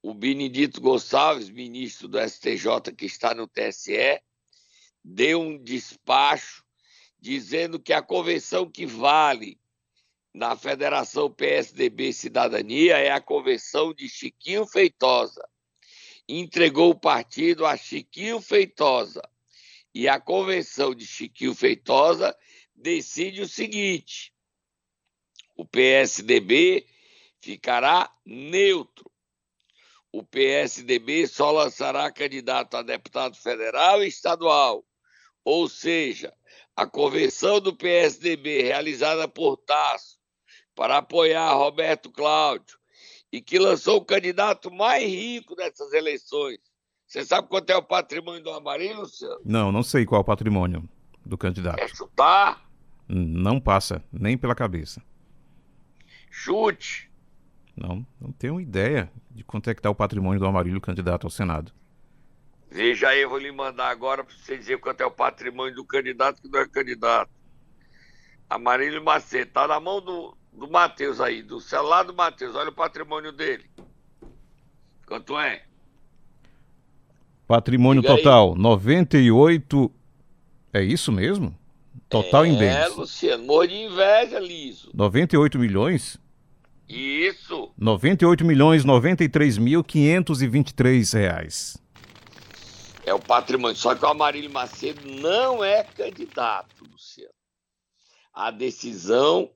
O 0.00 0.14
Benedito 0.14 0.80
Gonçalves, 0.80 1.50
ministro 1.50 2.06
do 2.06 2.20
STJ 2.20 2.92
que 2.96 3.06
está 3.06 3.34
no 3.34 3.48
TSE, 3.48 4.22
deu 5.08 5.40
um 5.40 5.56
despacho 5.56 6.62
dizendo 7.18 7.80
que 7.80 7.92
a 7.92 8.02
convenção 8.02 8.70
que 8.70 8.84
vale 8.84 9.58
na 10.34 10.54
Federação 10.54 11.32
PSDB 11.32 12.12
Cidadania 12.12 12.98
é 12.98 13.10
a 13.10 13.20
convenção 13.20 13.94
de 13.94 14.08
Chiquinho 14.08 14.66
Feitosa. 14.66 15.48
Entregou 16.28 16.90
o 16.90 17.00
partido 17.00 17.64
a 17.64 17.76
Chiquinho 17.76 18.40
Feitosa. 18.40 19.22
E 19.94 20.06
a 20.06 20.20
convenção 20.20 20.94
de 20.94 21.06
Chiquinho 21.06 21.54
Feitosa 21.54 22.36
decide 22.76 23.40
o 23.40 23.48
seguinte: 23.48 24.32
o 25.56 25.64
PSDB 25.64 26.86
ficará 27.40 28.14
neutro. 28.26 29.10
O 30.12 30.22
PSDB 30.22 31.26
só 31.26 31.50
lançará 31.50 32.12
candidato 32.12 32.76
a 32.76 32.82
deputado 32.82 33.36
federal 33.36 34.04
e 34.04 34.08
estadual. 34.08 34.87
Ou 35.48 35.66
seja, 35.66 36.30
a 36.76 36.86
convenção 36.86 37.58
do 37.58 37.74
PSDB 37.74 38.64
realizada 38.64 39.26
por 39.26 39.56
Tasso 39.56 40.18
para 40.74 40.98
apoiar 40.98 41.54
Roberto 41.54 42.12
Cláudio 42.12 42.76
e 43.32 43.40
que 43.40 43.58
lançou 43.58 43.96
o 43.96 44.04
candidato 44.04 44.70
mais 44.70 45.02
rico 45.04 45.56
dessas 45.56 45.94
eleições. 45.94 46.58
Você 47.06 47.24
sabe 47.24 47.48
quanto 47.48 47.70
é 47.70 47.76
o 47.78 47.82
patrimônio 47.82 48.42
do 48.42 48.50
Amarillo, 48.50 49.00
Luciano? 49.00 49.40
Não, 49.42 49.72
não 49.72 49.82
sei 49.82 50.04
qual 50.04 50.18
é 50.18 50.20
o 50.20 50.26
patrimônio 50.26 50.86
do 51.24 51.38
candidato. 51.38 51.76
Quer 51.76 51.96
chutar? 51.96 52.68
Não 53.08 53.58
passa, 53.58 54.04
nem 54.12 54.36
pela 54.36 54.54
cabeça. 54.54 55.02
Chute. 56.30 57.10
Não, 57.74 58.06
não 58.20 58.32
tenho 58.32 58.60
ideia 58.60 59.10
de 59.30 59.42
quanto 59.42 59.70
é 59.70 59.74
que 59.74 59.80
está 59.80 59.88
o 59.88 59.94
patrimônio 59.94 60.38
do 60.38 60.46
Amarillo 60.46 60.78
candidato 60.78 61.26
ao 61.26 61.30
Senado. 61.30 61.72
Veja 62.70 63.08
aí, 63.08 63.22
eu 63.22 63.30
vou 63.30 63.38
lhe 63.38 63.50
mandar 63.50 63.88
agora 63.88 64.22
para 64.22 64.34
você 64.34 64.56
dizer 64.56 64.78
quanto 64.78 65.00
é 65.00 65.06
o 65.06 65.10
patrimônio 65.10 65.74
do 65.74 65.84
candidato 65.84 66.42
que 66.42 66.48
não 66.48 66.60
é 66.60 66.68
candidato. 66.68 67.30
Amarillo 68.48 69.02
Macedo, 69.02 69.50
tá 69.52 69.66
na 69.66 69.80
mão 69.80 70.00
do, 70.00 70.36
do 70.52 70.70
Matheus 70.70 71.20
aí, 71.20 71.42
do 71.42 71.60
celular 71.60 72.02
do 72.02 72.14
Matheus. 72.14 72.54
Olha 72.54 72.70
o 72.70 72.74
patrimônio 72.74 73.32
dele. 73.32 73.64
Quanto 75.06 75.38
é? 75.38 75.62
Patrimônio 77.46 78.02
Diga 78.02 78.14
aí. 78.14 78.22
total, 78.22 78.54
98. 78.54 79.90
É 80.72 80.82
isso 80.82 81.10
mesmo? 81.10 81.56
Total 82.08 82.44
em 82.44 82.54
É, 82.56 82.58
bens. 82.58 82.96
Luciano, 82.96 83.44
morro 83.44 83.66
de 83.66 83.74
inveja, 83.74 84.38
Liso. 84.38 84.90
98 84.94 85.58
milhões? 85.58 86.18
Isso. 86.88 87.70
98 87.76 88.44
milhões 88.46 88.84
93 88.84 89.58
mil 89.58 89.84
523 89.84 91.12
reais. 91.12 91.76
É 93.08 93.14
o 93.14 93.18
patrimônio. 93.18 93.74
Só 93.74 93.94
que 93.94 94.04
o 94.04 94.08
Amarílio 94.08 94.50
Macedo 94.50 95.00
não 95.08 95.64
é 95.64 95.82
candidato, 95.82 96.84
Luciano. 96.84 97.32
A 98.34 98.50
decisão 98.50 99.50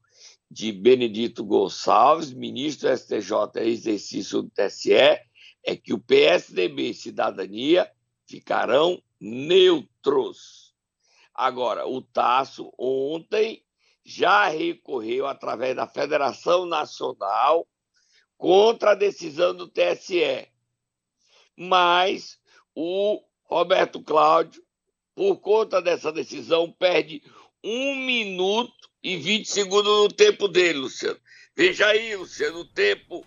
de 0.51 0.73
Benedito 0.73 1.45
Gonçalves, 1.45 2.33
ministro 2.33 2.89
do 2.89 2.97
STJ 2.97 3.61
em 3.61 3.69
exercício 3.69 4.41
do 4.41 4.49
TSE, 4.49 4.95
é 4.95 5.77
que 5.77 5.93
o 5.93 5.99
PSDB 5.99 6.89
e 6.89 6.95
Cidadania 6.95 7.93
ficarão 8.27 9.03
neutros. 9.21 10.75
Agora, 11.35 11.87
o 11.87 12.01
Tasso 12.01 12.73
ontem 12.79 13.63
já 14.03 14.49
recorreu 14.49 15.27
através 15.27 15.77
da 15.77 15.87
Federação 15.87 16.65
Nacional 16.65 17.69
contra 18.39 18.93
a 18.93 18.95
decisão 18.95 19.55
do 19.55 19.69
TSE. 19.69 20.49
Mas 21.55 22.41
o 22.75 23.23
Roberto 23.53 24.03
Cláudio, 24.03 24.63
por 25.15 25.37
conta 25.37 25.81
dessa 25.81 26.11
decisão, 26.11 26.71
perde 26.79 27.23
um 27.63 27.97
minuto 27.97 28.73
e 29.03 29.17
20 29.17 29.49
segundos 29.49 29.93
no 29.93 30.09
tempo 30.09 30.49
dele, 30.49 30.79
Luciano. 30.79 31.19
Veja 31.57 31.87
aí, 31.87 32.17
Luciano, 32.17 32.61
o 32.61 32.65
tempo 32.65 33.25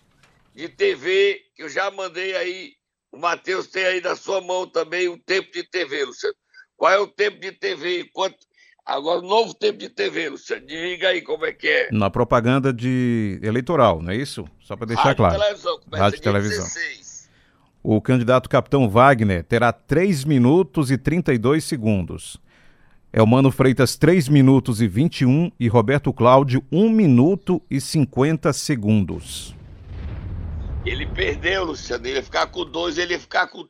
de 0.54 0.68
TV 0.68 1.42
que 1.54 1.62
eu 1.62 1.68
já 1.68 1.90
mandei 1.90 2.36
aí. 2.36 2.72
O 3.12 3.18
Matheus 3.18 3.68
tem 3.68 3.84
aí 3.84 4.00
na 4.00 4.16
sua 4.16 4.40
mão 4.40 4.66
também 4.66 5.08
o 5.08 5.16
tempo 5.18 5.50
de 5.52 5.62
TV, 5.62 6.04
Luciano. 6.04 6.34
Qual 6.76 6.92
é 6.92 6.98
o 6.98 7.06
tempo 7.06 7.40
de 7.40 7.52
TV? 7.52 8.10
Quanto... 8.12 8.36
Agora, 8.84 9.20
o 9.20 9.26
novo 9.26 9.54
tempo 9.54 9.78
de 9.78 9.88
TV, 9.88 10.28
Luciano. 10.28 10.66
Diga 10.66 11.08
aí 11.08 11.22
como 11.22 11.44
é 11.44 11.52
que 11.52 11.66
é. 11.66 11.88
Na 11.90 12.10
propaganda 12.10 12.72
de 12.72 13.40
eleitoral, 13.42 14.02
não 14.02 14.12
é 14.12 14.16
isso? 14.16 14.44
Só 14.60 14.76
para 14.76 14.86
deixar 14.86 15.02
Rádio 15.02 15.16
claro. 15.16 15.40
Televisão, 15.40 15.80
começa 15.80 16.02
Rádio 16.02 16.20
dia 16.20 16.32
Televisão. 16.32 16.64
16. 16.64 17.05
O 17.88 18.00
candidato 18.00 18.48
capitão 18.48 18.90
Wagner 18.90 19.44
terá 19.44 19.72
3 19.72 20.24
minutos 20.24 20.90
e 20.90 20.98
32 20.98 21.62
segundos. 21.62 22.36
Elmano 23.12 23.52
Freitas, 23.52 23.94
3 23.94 24.28
minutos 24.28 24.82
e 24.82 24.88
21 24.88 25.52
e 25.56 25.68
Roberto 25.68 26.12
Cláudio, 26.12 26.66
1 26.72 26.90
minuto 26.90 27.62
e 27.70 27.80
50 27.80 28.52
segundos. 28.52 29.54
Ele 30.84 31.06
perdeu, 31.06 31.62
Luciano. 31.62 32.04
Ele 32.04 32.16
ia 32.16 32.24
ficar 32.24 32.48
com 32.48 32.68
dois, 32.68 32.98
ele 32.98 33.12
ia 33.12 33.20
ficar 33.20 33.46
com. 33.46 33.68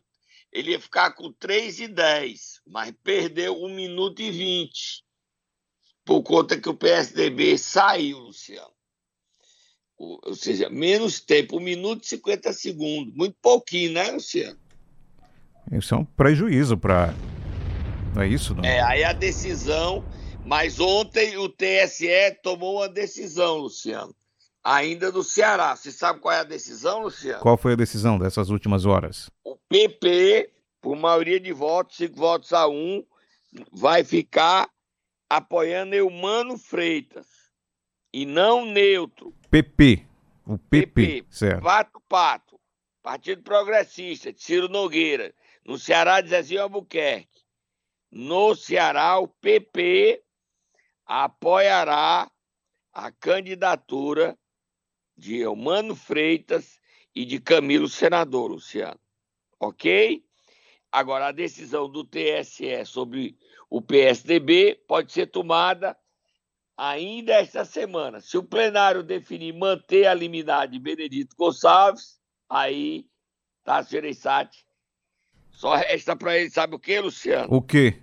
Ele 0.51 0.71
ia 0.71 0.81
ficar 0.81 1.11
com 1.11 1.31
3 1.31 1.81
e 1.81 1.89
10, 1.89 2.63
mas 2.67 2.95
perdeu 3.05 3.63
1 3.65 3.75
minuto 3.75 4.23
e 4.23 4.31
20. 4.31 5.05
Por 6.07 6.23
conta 6.23 6.59
que 6.59 6.71
o 6.71 6.75
PSDB 6.75 7.59
saiu, 7.59 8.21
Luciano. 8.21 8.76
Ou 9.99 10.35
seja, 10.35 10.69
menos 10.69 11.21
tempo, 11.21 11.57
1 11.57 11.61
minuto 11.61 12.05
e 12.05 12.09
50 12.09 12.53
segundos. 12.53 13.15
Muito 13.15 13.37
pouquinho, 13.41 13.93
né, 13.93 14.11
Luciano? 14.11 14.59
Isso 15.73 15.95
é 15.95 15.99
um 15.99 16.05
prejuízo 16.05 16.77
para. 16.77 17.15
Não 18.15 18.23
é 18.23 18.29
isso? 18.29 18.55
Não? 18.55 18.65
É, 18.65 18.81
aí 18.83 19.03
a 19.03 19.13
decisão. 19.13 20.05
Mas 20.45 20.79
ontem 20.79 21.37
o 21.39 21.49
TSE 21.49 22.07
tomou 22.41 22.77
uma 22.77 22.89
decisão, 22.89 23.57
Luciano. 23.57 24.15
Ainda 24.63 25.11
do 25.11 25.25
Ceará. 25.25 25.75
Você 25.75 25.91
sabe 25.91 26.21
qual 26.21 26.33
é 26.33 26.41
a 26.41 26.45
decisão, 26.45 27.03
Luciano? 27.03 27.41
Qual 27.41 27.57
foi 27.57 27.73
a 27.73 27.77
decisão 27.77 28.17
dessas 28.19 28.49
últimas 28.49 28.85
horas? 28.85 29.29
o 29.45 29.57
PP, 29.69 30.51
por 30.81 30.97
maioria 30.97 31.41
de 31.41 31.53
votos, 31.53 31.97
cinco 31.97 32.17
votos 32.17 32.53
a 32.53 32.69
um, 32.69 33.05
vai 33.73 34.05
ficar 34.05 34.69
apoiando 35.29 35.95
Eumano 35.95 36.57
Freitas 36.57 37.27
e 38.17 38.25
não 38.25 38.65
neutro. 38.65 39.35
PP. 39.51 40.07
O 40.47 40.57
PP, 40.57 40.87
PP. 40.87 41.27
certo. 41.29 41.63
Pato 41.63 42.01
Pato, 42.09 42.61
Partido 43.03 43.43
Progressista, 43.43 44.33
de 44.33 44.43
Ciro 44.43 44.71
Nogueira. 44.71 45.35
No 45.67 45.79
Ceará, 45.79 46.23
de 46.23 46.31
Zezinho 46.31 46.63
Albuquerque. 46.63 47.43
No 48.11 48.55
Ceará, 48.55 49.19
o 49.19 49.29
PP 49.29 50.23
apoiará 51.05 52.31
a 52.91 53.13
candidatura 53.13 54.39
de 55.15 55.37
Eumano 55.41 55.95
Freitas 55.95 56.81
e 57.15 57.27
de 57.27 57.39
Camilo 57.39 57.87
Senador, 57.87 58.51
Luciano. 58.51 59.01
Ok? 59.61 60.25
Agora, 60.91 61.27
a 61.27 61.33
decisão 61.33 61.87
do 61.87 62.03
TSE 62.03 62.83
sobre 62.87 63.37
o 63.69 63.83
PSDB 63.83 64.83
pode 64.89 65.13
ser 65.13 65.27
tomada 65.27 65.95
ainda 66.77 67.35
esta 67.35 67.65
semana. 67.65 68.21
Se 68.21 68.37
o 68.37 68.43
plenário 68.43 69.03
definir 69.03 69.55
manter 69.55 70.07
a 70.07 70.15
liminar 70.15 70.69
de 70.69 70.79
Benedito 70.79 71.35
Gonçalves, 71.37 72.19
aí 72.49 73.07
Tasso 73.65 73.91
Gereissati 73.91 74.67
só 75.51 75.75
resta 75.75 76.15
para 76.15 76.37
ele, 76.37 76.51
sabe 76.51 76.75
o 76.75 76.79
que, 76.79 77.01
Luciano? 77.01 77.49
O 77.51 77.63
quê? 77.63 77.97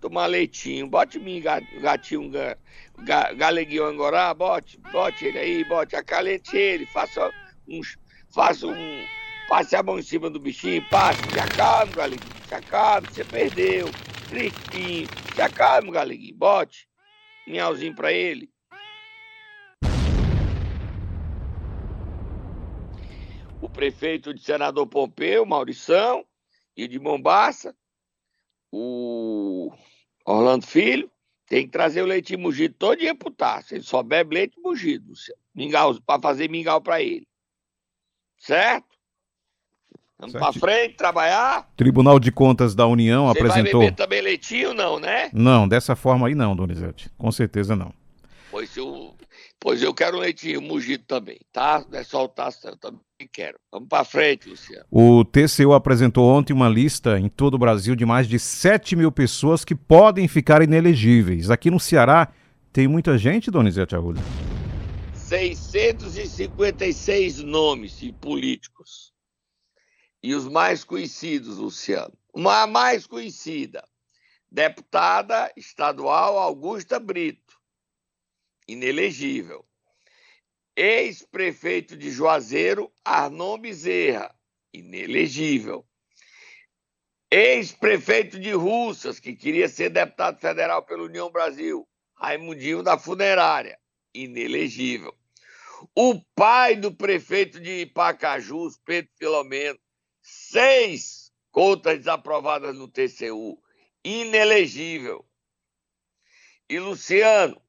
Tomar 0.00 0.24
leitinho. 0.26 0.86
Bote 0.86 1.18
mim, 1.18 1.38
ga- 1.42 1.60
gatinho, 1.60 2.30
ga, 2.30 2.56
ga, 3.04 3.34
galeguinho 3.34 3.84
angorá, 3.84 4.32
bote, 4.32 4.78
bote 4.90 5.26
ele 5.26 5.38
aí, 5.38 5.64
bote, 5.64 5.94
acalente 5.94 6.56
ele, 6.56 6.86
faça 6.86 7.30
um, 7.68 7.82
faça 8.30 8.66
um, 8.66 9.04
passe 9.46 9.76
a 9.76 9.82
mão 9.82 9.98
em 9.98 10.02
cima 10.02 10.30
do 10.30 10.40
bichinho, 10.40 10.82
passe, 10.88 11.20
se 11.30 11.38
acalme, 11.38 11.92
galeguinho, 11.92 12.32
se 12.48 12.54
acalme, 12.54 13.08
você 13.08 13.24
perdeu, 13.26 13.90
tristinho, 14.30 15.06
se 15.34 15.42
acalme, 15.42 15.90
galeguinho, 15.90 16.34
bote, 16.34 16.88
minhauzinho 17.50 17.94
pra 17.94 18.12
ele. 18.12 18.50
O 23.60 23.68
prefeito 23.68 24.32
de 24.32 24.42
Senador 24.42 24.86
Pompeu, 24.86 25.44
Maurição, 25.44 26.24
e 26.76 26.88
de 26.88 26.98
Mombaça, 26.98 27.76
o 28.72 29.70
Orlando 30.24 30.66
Filho, 30.66 31.10
tem 31.46 31.66
que 31.66 31.72
trazer 31.72 32.00
o 32.00 32.06
leite 32.06 32.36
mugido 32.36 32.74
todo 32.78 32.98
dia 32.98 33.14
pro 33.14 33.30
Tasso. 33.30 33.74
Ele 33.74 33.82
só 33.82 34.02
bebe 34.02 34.36
leite 34.36 34.58
mugido, 34.60 35.12
pra 36.06 36.20
fazer 36.20 36.48
mingau 36.48 36.80
pra 36.80 37.02
ele. 37.02 37.26
Certo? 38.38 38.89
Vamos 40.20 40.32
pra 40.32 40.52
Certo. 40.52 40.60
frente, 40.60 40.94
trabalhar. 40.96 41.66
Tribunal 41.76 42.20
de 42.20 42.30
Contas 42.30 42.74
da 42.74 42.86
União 42.86 43.26
Você 43.26 43.38
apresentou. 43.38 43.80
vai 43.80 43.90
beber 43.90 43.96
também 43.96 44.20
leitinho, 44.20 44.74
não, 44.74 45.00
né? 45.00 45.30
Não, 45.32 45.66
dessa 45.66 45.96
forma 45.96 46.28
aí 46.28 46.34
não, 46.34 46.54
Donizete. 46.54 47.10
Com 47.16 47.32
certeza 47.32 47.74
não. 47.74 47.92
Pois 48.50 48.76
o 48.76 49.14
Pois 49.62 49.82
eu 49.82 49.92
quero 49.92 50.16
leitinho 50.18 50.62
mugido 50.62 51.04
também, 51.06 51.38
tá? 51.52 51.84
Não 51.90 51.98
é 51.98 52.02
só 52.02 52.24
o 52.24 52.28
taça, 52.28 52.70
eu 52.70 52.76
também 52.78 52.98
quero. 53.30 53.58
Vamos 53.70 53.90
para 53.90 54.04
frente, 54.04 54.48
Luciano. 54.48 54.86
O 54.90 55.22
TCU 55.22 55.74
apresentou 55.74 56.26
ontem 56.26 56.54
uma 56.54 56.66
lista 56.66 57.18
em 57.18 57.28
todo 57.28 57.52
o 57.54 57.58
Brasil 57.58 57.94
de 57.94 58.06
mais 58.06 58.26
de 58.26 58.38
7 58.38 58.96
mil 58.96 59.12
pessoas 59.12 59.62
que 59.62 59.74
podem 59.74 60.26
ficar 60.26 60.62
inelegíveis. 60.62 61.50
Aqui 61.50 61.70
no 61.70 61.78
Ceará 61.78 62.28
tem 62.72 62.88
muita 62.88 63.18
gente, 63.18 63.50
Donizete 63.50 63.94
Arruda? 63.94 64.18
656 65.12 67.42
nomes 67.42 67.98
de 67.98 68.12
políticos. 68.14 69.12
E 70.22 70.34
os 70.34 70.46
mais 70.46 70.84
conhecidos, 70.84 71.58
Luciano. 71.58 72.12
Uma 72.34 72.66
mais 72.66 73.06
conhecida, 73.06 73.82
deputada 74.50 75.52
estadual 75.56 76.38
Augusta 76.38 77.00
Brito 77.00 77.50
inelegível. 78.70 79.66
Ex-prefeito 80.76 81.96
de 81.96 82.10
Juazeiro, 82.10 82.92
Arnon 83.04 83.58
Bezerra, 83.58 84.34
inelegível. 84.72 85.84
Ex-prefeito 87.30 88.38
de 88.38 88.52
Russas, 88.52 89.20
que 89.20 89.34
queria 89.34 89.68
ser 89.68 89.90
deputado 89.90 90.38
federal 90.40 90.84
pela 90.84 91.02
União 91.02 91.30
Brasil, 91.30 91.86
Raimundinho 92.14 92.82
da 92.82 92.98
Funerária, 92.98 93.78
inelegível. 94.14 95.14
O 95.94 96.20
pai 96.34 96.76
do 96.76 96.94
prefeito 96.94 97.60
de 97.60 97.86
Pacajus, 97.86 98.78
Pedro 98.84 99.10
Filomeno, 99.16 99.78
seis 100.30 101.32
contas 101.50 101.98
desaprovadas 101.98 102.76
no 102.76 102.88
TCU, 102.88 103.60
inelegível. 104.04 105.24
E 106.68 106.78
Luciano, 106.78 107.60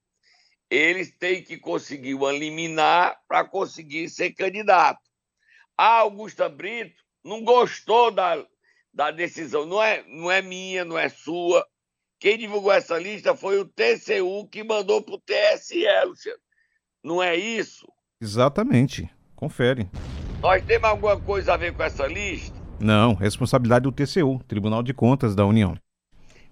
eles 0.69 1.11
têm 1.17 1.43
que 1.43 1.57
conseguir 1.57 2.13
uma 2.13 2.31
liminar 2.31 3.19
para 3.27 3.43
conseguir 3.43 4.09
ser 4.09 4.31
candidato. 4.31 5.01
A 5.77 5.99
Augusta 5.99 6.47
Brito 6.47 7.03
não 7.23 7.43
gostou 7.43 8.11
da, 8.11 8.45
da 8.93 9.11
decisão, 9.11 9.65
não 9.65 9.81
é, 9.81 10.03
não 10.07 10.29
é 10.29 10.41
minha, 10.41 10.85
não 10.85 10.97
é 10.97 11.09
sua. 11.09 11.67
Quem 12.19 12.37
divulgou 12.37 12.71
essa 12.71 12.99
lista 12.99 13.35
foi 13.35 13.59
o 13.59 13.65
TCU 13.65 14.47
que 14.47 14.63
mandou 14.63 15.01
para 15.01 15.15
o 15.15 15.21
TSE, 15.21 15.83
Luciano. 16.05 16.39
Não 17.03 17.21
é 17.21 17.35
isso? 17.35 17.91
Exatamente. 18.21 19.09
Confere. 19.35 19.89
Nós 20.41 20.63
temos 20.65 20.89
alguma 20.89 21.17
coisa 21.19 21.53
a 21.53 21.57
ver 21.57 21.71
com 21.71 21.83
essa 21.83 22.07
lista? 22.07 22.59
Não, 22.79 23.13
responsabilidade 23.13 23.83
do 23.83 23.91
TCU, 23.91 24.41
Tribunal 24.47 24.81
de 24.81 24.91
Contas 24.91 25.35
da 25.35 25.45
União. 25.45 25.75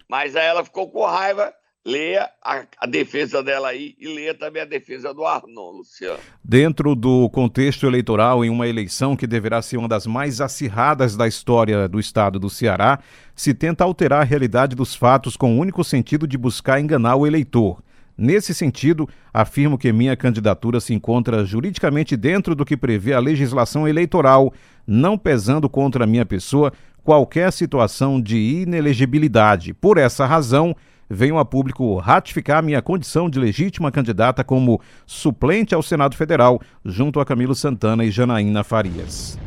Mas 0.08 0.36
aí 0.36 0.46
ela 0.46 0.63
ficou 0.63 0.91
com 0.91 1.03
raiva 1.03 1.51
leia 1.86 2.29
a, 2.43 2.65
a, 2.81 2.86
defesa 2.86 3.41
dela 3.41 3.69
aí 3.69 3.96
e 3.98 4.08
leia 4.08 4.36
também 4.36 4.62
a 4.62 4.65
defesa 4.65 5.13
do 5.13 5.25
Arnon, 5.25 5.72
Luciano. 5.72 6.19
Dentro 6.43 6.93
do 6.93 7.29
contexto 7.29 7.88
eleitoral, 7.88 8.46
em 8.46 8.50
uma 8.50 8.67
eleição 8.67 9.15
que 9.15 9.25
deverá 9.25 9.62
ser 9.62 9.77
uma 9.77 9.88
das 9.88 10.05
mais 10.05 10.39
acirradas 10.39 11.15
da 11.15 11.27
história 11.27 11.88
do 11.88 12.00
estado 12.00 12.38
do 12.38 12.50
Ceará, 12.50 13.00
se 13.36 13.53
tenta 13.53 13.84
alterar 13.84 14.22
a 14.22 14.25
realidade 14.25 14.75
dos 14.75 14.93
fatos 14.93 15.36
com 15.36 15.55
o 15.55 15.60
único 15.60 15.84
sentido 15.84 16.27
de 16.27 16.38
buscar 16.38 16.79
enganar 16.79 17.15
o 17.15 17.25
eleitor. 17.25 17.81
Nesse 18.21 18.53
sentido, 18.53 19.07
afirmo 19.33 19.77
que 19.77 19.93
minha 19.93 20.13
candidatura 20.13 20.81
se 20.81 20.93
encontra 20.93 21.45
juridicamente 21.45 22.17
dentro 22.17 22.53
do 22.53 22.65
que 22.65 22.75
prevê 22.75 23.13
a 23.13 23.19
legislação 23.19 23.88
eleitoral, 23.88 24.53
não 24.85 25.17
pesando 25.17 25.69
contra 25.69 26.05
minha 26.05 26.25
pessoa 26.25 26.73
qualquer 27.01 27.49
situação 27.53 28.21
de 28.21 28.38
inelegibilidade. 28.38 29.73
Por 29.73 29.97
essa 29.97 30.25
razão, 30.25 30.75
venho 31.09 31.38
a 31.38 31.45
público 31.45 31.95
ratificar 31.95 32.61
minha 32.61 32.81
condição 32.81 33.29
de 33.29 33.39
legítima 33.39 33.89
candidata 33.89 34.43
como 34.43 34.81
suplente 35.05 35.73
ao 35.73 35.81
Senado 35.81 36.17
Federal, 36.17 36.59
junto 36.83 37.21
a 37.21 37.25
Camilo 37.25 37.55
Santana 37.55 38.03
e 38.03 38.11
Janaína 38.11 38.65
Farias. 38.65 39.39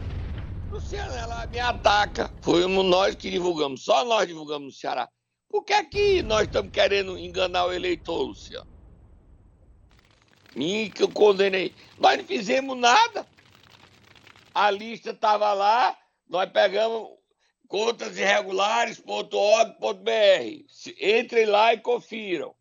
Luciana, 0.70 1.14
ela 1.14 1.47
me 1.47 1.61
ataca. 1.61 2.31
Fomos 2.40 2.87
nós 2.87 3.14
que 3.16 3.31
divulgamos, 3.31 3.85
só 3.85 4.03
nós 4.07 4.27
divulgamos 4.27 4.68
no 4.68 4.73
Ceará. 4.73 5.07
Por 5.53 5.62
que 5.65 5.73
aqui 5.75 6.23
nós 6.23 6.45
estamos 6.45 6.73
querendo 6.73 7.19
enganar 7.19 7.67
o 7.67 7.73
eleitor, 7.75 8.23
Luciano? 8.23 8.73
Mim 10.57 10.91
que 10.91 11.03
eu 11.03 11.11
condenei. 11.11 11.75
Nós 11.99 12.17
não 12.17 12.25
fizemos 12.25 12.79
nada. 12.79 13.27
A 14.55 14.71
lista 14.71 15.11
estava 15.11 15.53
lá, 15.53 15.95
nós 16.27 16.51
pegamos 16.51 17.11
contasirregulares.org.br. 17.69 20.65
Entrem 20.99 21.45
lá 21.45 21.75
e 21.75 21.81
confiram. 21.81 22.55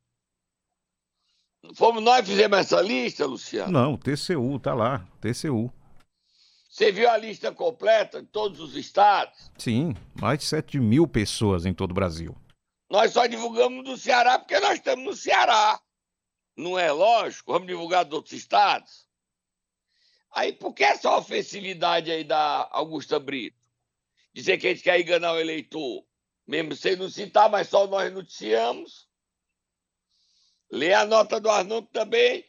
Fomos 1.74 2.04
nós 2.04 2.20
que 2.22 2.32
fizemos 2.32 2.60
essa 2.60 2.82
lista, 2.82 3.26
Luciano? 3.26 3.72
Não, 3.72 3.96
TCU, 3.96 4.60
tá 4.60 4.74
lá, 4.74 5.08
TCU. 5.22 5.72
Você 6.70 6.92
viu 6.92 7.10
a 7.10 7.16
lista 7.18 7.54
completa 7.54 8.22
de 8.22 8.28
todos 8.28 8.60
os 8.60 8.76
estados? 8.76 9.50
Sim, 9.58 9.96
mais 10.20 10.40
de 10.40 10.46
7 10.46 10.78
mil 10.80 11.08
pessoas 11.08 11.66
em 11.66 11.74
todo 11.74 11.92
o 11.92 11.94
Brasil. 11.94 12.36
Nós 12.92 13.14
só 13.14 13.26
divulgamos 13.26 13.86
do 13.86 13.96
Ceará 13.98 14.38
porque 14.38 14.60
nós 14.60 14.74
estamos 14.74 15.06
no 15.06 15.16
Ceará. 15.16 15.82
Não 16.58 16.78
é 16.78 16.92
lógico? 16.92 17.54
Vamos 17.54 17.70
divulgar 17.70 18.04
dos 18.04 18.16
outros 18.16 18.34
estados? 18.34 19.08
Aí 20.30 20.52
por 20.52 20.74
que 20.74 20.84
essa 20.84 21.16
ofensividade 21.16 22.12
aí 22.12 22.26
da 22.26 22.68
Augusta 22.70 23.18
Brito? 23.18 23.58
dizer 24.34 24.58
que 24.58 24.68
a 24.68 24.70
gente 24.72 24.84
quer 24.84 25.00
enganar 25.00 25.32
o 25.32 25.40
eleitor, 25.40 26.06
mesmo 26.46 26.76
sem 26.76 26.98
não 26.98 27.10
citar, 27.10 27.50
mas 27.50 27.70
só 27.70 27.88
nós 27.88 28.12
noticiamos. 28.12 29.08
Lê 30.70 30.94
a 30.94 31.06
nota 31.06 31.40
do 31.40 31.50
Arnaldo 31.50 31.88
também. 31.94 32.46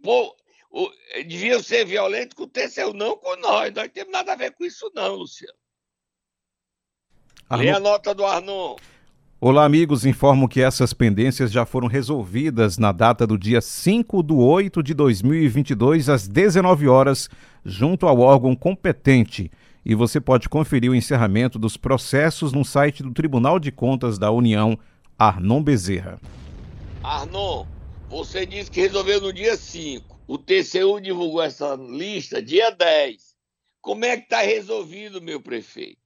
Pô, 0.00 0.36
o, 0.70 0.92
devia 1.26 1.60
ser 1.60 1.84
violento 1.84 2.36
com 2.36 2.44
o 2.44 2.48
TCU, 2.48 2.92
não 2.92 3.16
com 3.16 3.34
nós. 3.36 3.74
Nós 3.74 3.86
não 3.86 3.88
temos 3.88 4.12
nada 4.12 4.32
a 4.32 4.36
ver 4.36 4.52
com 4.52 4.64
isso, 4.64 4.92
não, 4.94 5.16
Luciano. 5.16 5.58
Arnon... 7.48 7.64
Lê 7.64 7.70
a 7.70 7.80
nota 7.80 8.14
do 8.14 8.24
Arnaldo. 8.24 8.91
Olá, 9.44 9.64
amigos. 9.64 10.06
Informo 10.06 10.48
que 10.48 10.60
essas 10.60 10.94
pendências 10.94 11.50
já 11.50 11.66
foram 11.66 11.88
resolvidas 11.88 12.78
na 12.78 12.92
data 12.92 13.26
do 13.26 13.36
dia 13.36 13.60
5 13.60 14.22
de 14.22 14.32
8 14.32 14.80
de 14.84 14.94
2022, 14.94 16.08
às 16.08 16.28
19 16.28 16.86
horas, 16.86 17.28
junto 17.64 18.06
ao 18.06 18.20
órgão 18.20 18.54
competente 18.54 19.50
e 19.84 19.96
você 19.96 20.20
pode 20.20 20.48
conferir 20.48 20.92
o 20.92 20.94
encerramento 20.94 21.58
dos 21.58 21.76
processos 21.76 22.52
no 22.52 22.64
site 22.64 23.02
do 23.02 23.12
Tribunal 23.12 23.58
de 23.58 23.72
Contas 23.72 24.16
da 24.16 24.30
União, 24.30 24.78
Arnon 25.18 25.60
Bezerra. 25.60 26.20
Arnon, 27.02 27.66
você 28.08 28.46
disse 28.46 28.70
que 28.70 28.80
resolveu 28.80 29.20
no 29.20 29.32
dia 29.32 29.56
5. 29.56 30.20
O 30.28 30.38
TCU 30.38 31.00
divulgou 31.00 31.42
essa 31.42 31.74
lista 31.74 32.40
dia 32.40 32.70
10. 32.70 33.34
Como 33.80 34.04
é 34.04 34.16
que 34.18 34.22
está 34.22 34.42
resolvido, 34.42 35.20
meu 35.20 35.40
prefeito? 35.40 36.01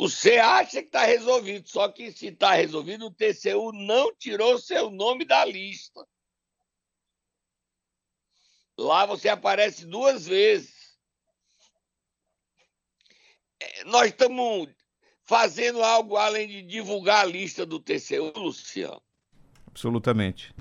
Você 0.00 0.38
acha 0.38 0.80
que 0.80 0.88
está 0.88 1.04
resolvido, 1.04 1.68
só 1.68 1.88
que 1.88 2.10
se 2.10 2.28
está 2.28 2.52
resolvido, 2.52 3.06
o 3.06 3.10
TCU 3.10 3.70
não 3.72 4.14
tirou 4.16 4.58
seu 4.58 4.90
nome 4.90 5.24
da 5.26 5.44
lista. 5.44 6.06
Lá 8.78 9.04
você 9.04 9.28
aparece 9.28 9.84
duas 9.84 10.26
vezes 10.26 10.80
nós 13.86 14.06
estamos 14.06 14.68
fazendo 15.22 15.82
algo 15.82 16.16
além 16.16 16.48
de 16.48 16.62
divulgar 16.62 17.22
a 17.22 17.28
lista 17.28 17.64
do 17.66 17.78
TCU, 17.78 18.32
Luciano. 18.36 19.02
Absolutamente. 19.66 20.54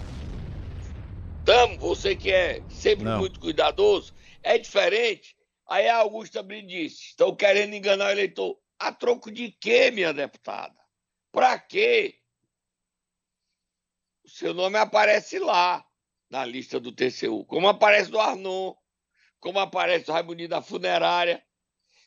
Estamos, 1.40 1.78
você 1.78 2.16
que 2.16 2.32
é 2.32 2.62
sempre 2.70 3.06
Não. 3.06 3.20
muito 3.20 3.40
cuidadoso, 3.40 4.14
é 4.44 4.58
diferente. 4.58 5.36
Aí 5.68 5.88
a 5.88 5.98
Augusta 5.98 6.44
Brito 6.44 6.68
disse: 6.68 7.08
estão 7.08 7.36
querendo 7.36 7.74
enganar 7.74 8.08
o 8.08 8.12
eleitor. 8.12 8.58
A 8.80 8.92
troco 8.92 9.30
de 9.30 9.52
quê, 9.52 9.92
minha 9.92 10.14
deputada? 10.14 10.80
Para 11.32 11.60
quê? 11.60 12.20
O 14.24 14.30
seu 14.30 14.54
nome 14.54 14.78
aparece 14.78 15.38
lá, 15.38 15.86
na 16.30 16.46
lista 16.46 16.80
do 16.80 16.92
TCU, 16.92 17.46
como 17.46 17.68
aparece 17.68 18.10
do 18.10 18.20
Arnon, 18.20 18.74
como 19.40 19.60
aparece 19.60 20.06
do 20.06 20.14
Raimundinho 20.14 20.50
da 20.50 20.62
Funerária 20.62 21.44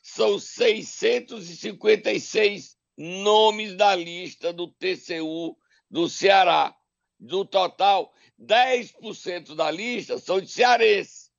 são 0.03 0.37
656 0.37 2.77
nomes 2.97 3.75
da 3.75 3.95
lista 3.95 4.51
do 4.51 4.67
TCU 4.67 5.57
do 5.89 6.09
Ceará. 6.09 6.75
Do 7.17 7.45
total, 7.45 8.13
10% 8.37 9.55
da 9.55 9.71
lista 9.71 10.19
são 10.19 10.41
de 10.41 10.51
cearense. 10.51 11.31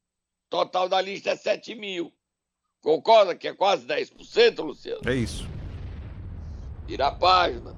Total 0.49 0.89
da 0.89 0.99
lista 0.99 1.33
é 1.33 1.37
7 1.37 1.75
mil. 1.75 2.11
Concorda 2.85 3.35
que 3.35 3.49
é 3.49 3.55
quase 3.55 3.87
10%, 3.87 4.63
Luciano? 4.63 5.01
É 5.09 5.15
isso. 5.15 5.49
Vira 6.87 7.09
a 7.09 7.13
página. 7.13 7.75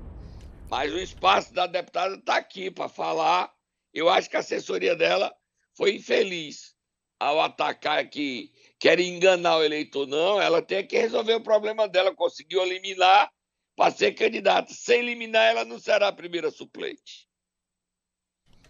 Mas 0.68 0.92
o 0.92 0.98
espaço 0.98 1.54
da 1.54 1.66
deputada 1.66 2.16
está 2.16 2.36
aqui 2.36 2.70
para 2.70 2.88
falar. 2.88 3.50
Eu 3.94 4.08
acho 4.08 4.28
que 4.28 4.36
a 4.36 4.40
assessoria 4.40 4.96
dela 4.96 5.32
foi 5.74 5.94
infeliz 5.94 6.74
ao 7.18 7.40
atacar 7.40 7.98
aqui 7.98 8.52
quer 8.78 8.98
enganar 9.00 9.58
o 9.58 9.64
eleitor, 9.64 10.06
não. 10.06 10.40
Ela 10.40 10.62
tem 10.62 10.86
que 10.86 10.98
resolver 10.98 11.34
o 11.34 11.42
problema 11.42 11.88
dela. 11.88 12.14
Conseguiu 12.14 12.62
eliminar 12.62 13.30
para 13.74 13.94
ser 13.94 14.12
candidata. 14.12 14.72
Sem 14.72 15.00
eliminar, 15.00 15.44
ela 15.44 15.64
não 15.64 15.78
será 15.78 16.08
a 16.08 16.12
primeira 16.12 16.50
suplente. 16.50 17.28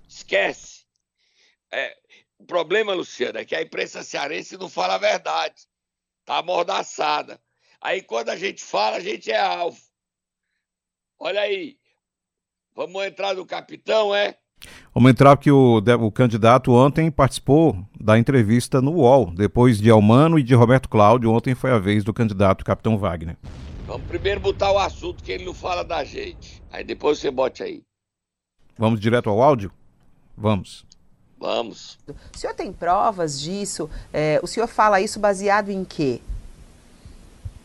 Esquece. 0.09 0.85
É, 1.73 1.97
o 2.39 2.45
problema, 2.45 2.95
Luciano, 2.95 3.39
é 3.39 3.45
que 3.45 3.55
a 3.55 3.63
imprensa 3.63 4.03
cearense 4.03 4.57
não 4.57 4.69
fala 4.69 4.95
a 4.95 4.99
verdade. 4.99 5.67
Tá 6.27 6.39
amordaçada. 6.39 7.41
Aí 7.81 8.03
quando 8.03 8.31
a 8.31 8.37
gente 8.37 8.63
fala, 8.63 8.97
a 8.97 9.01
gente 9.01 9.31
é 9.31 9.41
alvo. 9.41 9.79
Olha 11.19 11.41
aí. 11.41 11.79
Vamos 12.75 13.03
entrar 13.07 13.35
no 13.35 13.47
capitão, 13.47 14.15
é? 14.15 14.37
Vamos 14.93 15.11
entrar 15.11 15.37
porque 15.37 15.51
o, 15.51 15.79
o 15.79 16.11
candidato 16.11 16.73
ontem 16.73 17.11
participou 17.11 17.87
da 17.99 18.19
entrevista 18.19 18.83
no 18.83 18.93
UOL. 18.93 19.31
Depois 19.31 19.79
de 19.79 19.89
Almano 19.89 20.39
e 20.39 20.43
de 20.43 20.55
Roberto 20.55 20.89
Cláudio, 20.89 21.31
ontem 21.31 21.55
foi 21.55 21.71
a 21.71 21.79
vez 21.79 22.03
do 22.03 22.13
candidato 22.13 22.65
Capitão 22.65 22.99
Wagner. 22.99 23.37
Vamos 23.87 24.07
primeiro 24.09 24.41
botar 24.41 24.73
o 24.73 24.79
assunto 24.79 25.23
que 25.23 25.31
ele 25.31 25.45
não 25.45 25.55
fala 25.55 25.85
da 25.85 26.03
gente. 26.03 26.63
Aí 26.71 26.83
depois 26.83 27.19
você 27.19 27.31
bote 27.31 27.63
aí. 27.63 27.83
Vamos 28.77 28.99
direto 28.99 29.31
ao 29.31 29.41
áudio? 29.41 29.71
Vamos. 30.37 30.86
Vamos. 31.39 31.99
O 32.35 32.39
senhor 32.39 32.55
tem 32.55 32.73
provas 32.73 33.41
disso? 33.41 33.91
É, 34.13 34.41
o 34.43 34.47
senhor 34.47 34.67
fala 34.67 35.01
isso 35.01 35.21
baseado 35.21 35.71
em 35.71 35.85
quê? 35.85 36.21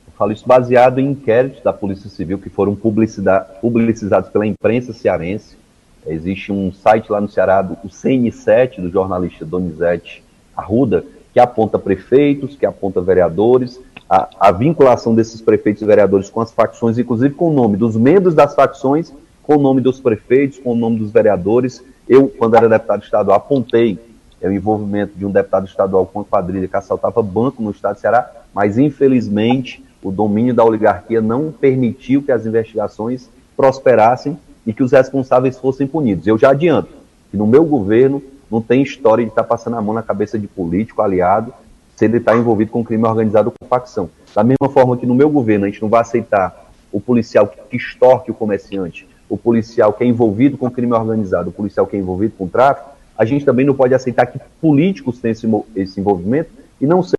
Eu 0.07 0.13
falo 0.17 0.31
isso 0.31 0.47
baseado 0.47 0.99
em 0.99 1.11
inquéritos 1.11 1.63
da 1.63 1.71
Polícia 1.71 2.09
Civil 2.09 2.37
que 2.37 2.49
foram 2.49 2.75
publicizados 2.75 4.29
pela 4.29 4.45
imprensa 4.45 4.93
cearense. 4.93 5.57
Existe 6.05 6.51
um 6.51 6.71
site 6.73 7.11
lá 7.11 7.21
no 7.21 7.29
Ceará, 7.29 7.61
o 7.83 7.87
CN7, 7.87 8.81
do 8.81 8.89
jornalista 8.89 9.45
Donizete 9.45 10.23
Arruda, 10.55 11.05
que 11.31 11.39
aponta 11.39 11.79
prefeitos, 11.79 12.55
que 12.55 12.65
aponta 12.65 12.99
vereadores, 13.01 13.79
a, 14.09 14.27
a, 14.39 14.51
vinculação 14.51 15.15
desses 15.15 15.39
prefeitos 15.41 15.81
e 15.81 15.85
vereadores 15.85 16.29
com 16.29 16.41
as 16.41 16.51
facções, 16.51 16.97
inclusive 16.97 17.33
com 17.33 17.49
o 17.49 17.53
nome 17.53 17.77
dos 17.77 17.95
membros 17.95 18.33
das 18.33 18.53
facções, 18.53 19.13
com 19.41 19.55
o 19.55 19.61
nome 19.61 19.79
dos 19.79 20.01
prefeitos, 20.01 20.59
com 20.59 20.73
o 20.73 20.75
nome 20.75 20.99
dos 20.99 21.11
vereadores, 21.11 21.83
eu, 22.07 22.27
quando 22.27 22.55
era 22.55 22.67
deputado 22.67 23.03
estadual, 23.03 23.37
apontei 23.37 23.99
é, 24.41 24.47
o 24.47 24.51
envolvimento 24.51 25.13
de 25.15 25.25
um 25.25 25.31
deputado 25.31 25.67
estadual 25.67 26.05
com 26.05 26.21
a 26.21 26.25
quadrilha 26.25 26.67
que 26.67 26.75
assaltava 26.75 27.21
banco 27.21 27.61
no 27.61 27.71
estado 27.71 27.95
de 27.95 28.01
Ceará, 28.01 28.29
mas 28.53 28.77
infelizmente 28.77 29.83
o 30.03 30.11
domínio 30.11 30.53
da 30.53 30.63
oligarquia 30.63 31.21
não 31.21 31.51
permitiu 31.51 32.23
que 32.23 32.31
as 32.31 32.45
investigações 32.45 33.29
prosperassem 33.55 34.37
e 34.65 34.73
que 34.73 34.83
os 34.83 34.91
responsáveis 34.91 35.57
fossem 35.57 35.85
punidos. 35.85 36.25
Eu 36.25 36.37
já 36.37 36.51
adianto 36.51 36.89
que 37.29 37.37
no 37.37 37.45
meu 37.45 37.63
governo 37.63 38.21
não 38.49 38.61
tem 38.61 38.81
história 38.81 39.23
de 39.23 39.31
estar 39.31 39.43
passando 39.43 39.77
a 39.77 39.81
mão 39.81 39.93
na 39.93 40.03
cabeça 40.03 40.37
de 40.37 40.47
político, 40.47 41.01
aliado, 41.01 41.53
se 41.95 42.05
ele 42.05 42.17
está 42.17 42.35
envolvido 42.35 42.71
com 42.71 42.83
crime 42.83 43.05
organizado 43.05 43.51
com 43.51 43.67
facção. 43.67 44.09
Da 44.35 44.43
mesma 44.43 44.69
forma 44.69 44.97
que 44.97 45.05
no 45.05 45.13
meu 45.13 45.29
governo 45.29 45.65
a 45.65 45.69
gente 45.69 45.81
não 45.81 45.87
vai 45.87 46.01
aceitar 46.01 46.71
o 46.91 46.99
policial 46.99 47.47
que 47.47 47.77
extorque 47.77 48.31
o 48.31 48.33
comerciante, 48.33 49.07
o 49.31 49.37
policial 49.37 49.93
que 49.93 50.03
é 50.03 50.07
envolvido 50.07 50.57
com 50.57 50.69
crime 50.69 50.91
organizado, 50.91 51.49
o 51.49 51.53
policial 51.53 51.87
que 51.87 51.95
é 51.95 51.99
envolvido 51.99 52.33
com 52.37 52.49
tráfico, 52.49 52.89
a 53.17 53.23
gente 53.23 53.45
também 53.45 53.65
não 53.65 53.73
pode 53.73 53.93
aceitar 53.93 54.25
que 54.25 54.37
políticos 54.59 55.19
tenham 55.19 55.31
esse, 55.31 55.47
esse 55.73 55.99
envolvimento 56.01 56.51
e 56.81 56.85
não 56.85 57.01
ser. 57.01 57.15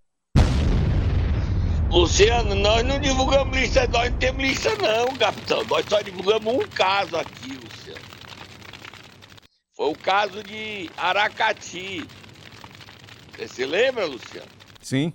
Luciano, 1.90 2.54
nós 2.54 2.84
não 2.84 2.98
divulgamos 3.00 3.56
lista, 3.56 3.86
nós 3.88 4.10
não 4.10 4.18
temos 4.18 4.42
lista 4.42 4.70
não, 4.76 5.16
capitão. 5.16 5.64
Nós 5.64 5.86
só 5.88 6.02
divulgamos 6.02 6.54
um 6.54 6.58
caso 6.68 7.16
aqui, 7.16 7.54
Luciano. 7.54 8.00
Foi 9.74 9.90
o 9.90 9.94
caso 9.94 10.42
de 10.42 10.90
Aracati. 10.98 12.06
Você 13.30 13.48
se 13.48 13.64
lembra, 13.64 14.04
Luciano? 14.04 14.48
Sim. 14.82 15.14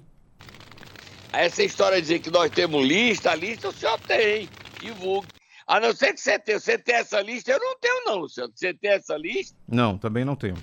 Essa 1.31 1.61
história 1.61 1.97
de 1.97 2.01
dizer 2.01 2.19
que 2.19 2.31
nós 2.31 2.49
temos 2.49 2.83
lista, 2.83 3.31
a 3.31 3.35
lista 3.35 3.69
o 3.69 3.73
senhor 3.73 3.99
tem. 3.99 4.49
Divulgue. 4.79 5.36
A 5.67 5.81
não 5.81 5.93
ser 5.93 6.13
que 6.13 6.21
você 6.21 6.39
tenha, 6.39 6.59
você 6.59 6.77
tem 6.77 6.95
essa 6.95 7.21
lista, 7.21 7.51
eu 7.51 7.59
não 7.59 7.77
tenho 7.77 8.05
não, 8.05 8.15
Luciano. 8.19 8.53
Você 8.55 8.73
tem 8.73 8.91
essa 8.91 9.17
lista? 9.17 9.53
Não, 9.67 9.97
também 9.97 10.23
não 10.23 10.35
tenho. 10.35 10.55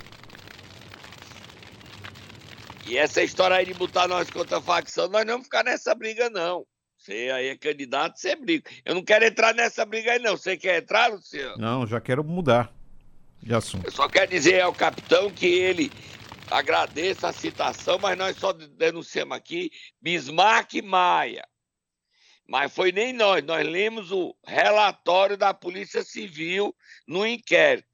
E 2.87 2.97
essa 2.97 3.23
história 3.23 3.57
aí 3.57 3.67
de 3.67 3.75
botar 3.75 4.09
nós 4.09 4.31
contra 4.31 4.59
a 4.59 4.63
facção, 4.63 5.09
nós 5.09 5.27
não 5.27 5.35
vamos 5.35 5.47
ficar 5.47 5.63
nessa 5.63 5.95
briga, 5.95 6.31
não. 6.31 6.67
Você 6.97 7.31
aí 7.35 7.49
é 7.49 7.57
candidato, 7.57 8.19
você 8.19 8.35
briga. 8.35 8.71
Eu 8.83 8.95
não 8.95 9.03
quero 9.03 9.27
entrar 9.27 9.55
nessa 9.55 9.85
briga 9.85 10.13
aí, 10.13 10.19
não. 10.19 10.39
Você 10.39 10.57
quer 10.57 10.83
entrar, 10.83 11.09
Luciano? 11.09 11.59
Não, 11.59 11.87
já 11.87 12.01
quero 12.01 12.25
mudar 12.25 12.73
de 13.43 13.55
assunto. 13.55 13.85
Eu 13.85 13.93
só 13.93 14.09
quero 14.09 14.31
dizer 14.31 14.63
ao 14.63 14.73
capitão 14.73 15.31
que 15.31 15.47
ele 15.47 15.93
agradeça 16.51 17.29
a 17.29 17.33
citação, 17.33 17.99
mas 17.99 18.17
nós 18.17 18.39
só 18.39 18.53
denunciamos 18.53 19.37
aqui 19.37 19.71
Bismarck 20.01 20.81
Maia. 20.83 21.47
Mas 22.47 22.75
foi 22.75 22.93
nem 22.93 23.13
nós, 23.13 23.43
nós 23.43 23.67
lemos 23.67 24.13
o 24.13 24.37
relatório 24.47 25.37
da 25.37 25.55
Polícia 25.55 26.03
Civil 26.03 26.77
no 27.07 27.27
inquérito. 27.27 27.89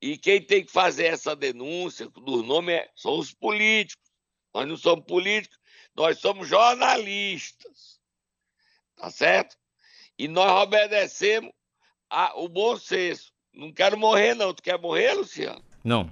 E 0.00 0.16
quem 0.16 0.40
tem 0.42 0.64
que 0.64 0.72
fazer 0.72 1.06
essa 1.06 1.36
denúncia 1.36 2.08
dos 2.08 2.44
nomes 2.44 2.74
é, 2.74 2.90
são 2.96 3.18
os 3.18 3.32
políticos. 3.32 4.10
Nós 4.52 4.66
não 4.66 4.76
somos 4.76 5.04
políticos, 5.04 5.58
nós 5.94 6.18
somos 6.18 6.48
jornalistas. 6.48 8.00
Tá 8.96 9.10
certo? 9.10 9.56
E 10.18 10.26
nós 10.28 10.50
obedecemos 10.62 11.52
a, 12.10 12.38
o 12.38 12.48
bom 12.48 12.76
senso. 12.76 13.32
Não 13.52 13.72
quero 13.72 13.98
morrer, 13.98 14.34
não. 14.34 14.54
Tu 14.54 14.62
quer 14.62 14.78
morrer, 14.78 15.12
Luciano? 15.12 15.62
Não. 15.84 16.10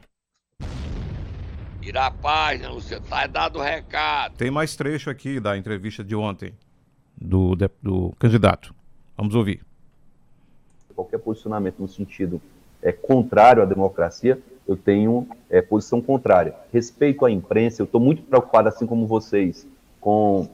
Virar 1.81 2.07
a 2.07 2.11
página, 2.11 2.70
Luciano. 2.70 3.07
Tá 3.09 3.26
dado 3.26 3.59
o 3.59 3.62
recado. 3.62 4.37
Tem 4.37 4.50
mais 4.50 4.76
trecho 4.76 5.09
aqui 5.09 5.40
da 5.40 5.57
entrevista 5.57 6.05
de 6.05 6.14
ontem 6.14 6.55
do, 7.21 7.55
do 7.83 8.13
candidato. 8.19 8.75
Vamos 9.17 9.35
ouvir. 9.35 9.61
Qualquer 10.95 11.19
posicionamento 11.19 11.79
no 11.79 11.89
sentido 11.89 12.41
é, 12.83 12.93
contrário 12.93 13.63
à 13.63 13.67
democracia, 13.67 14.39
eu 14.67 14.77
tenho 14.77 15.27
é, 15.49 15.61
posição 15.61 16.01
contrária. 16.01 16.55
Respeito 16.73 17.25
à 17.25 17.31
imprensa, 17.31 17.83
eu 17.83 17.85
estou 17.85 18.01
muito 18.01 18.23
preocupado, 18.23 18.69
assim 18.69 18.87
como 18.87 19.07
vocês, 19.07 19.67
com 20.01 20.49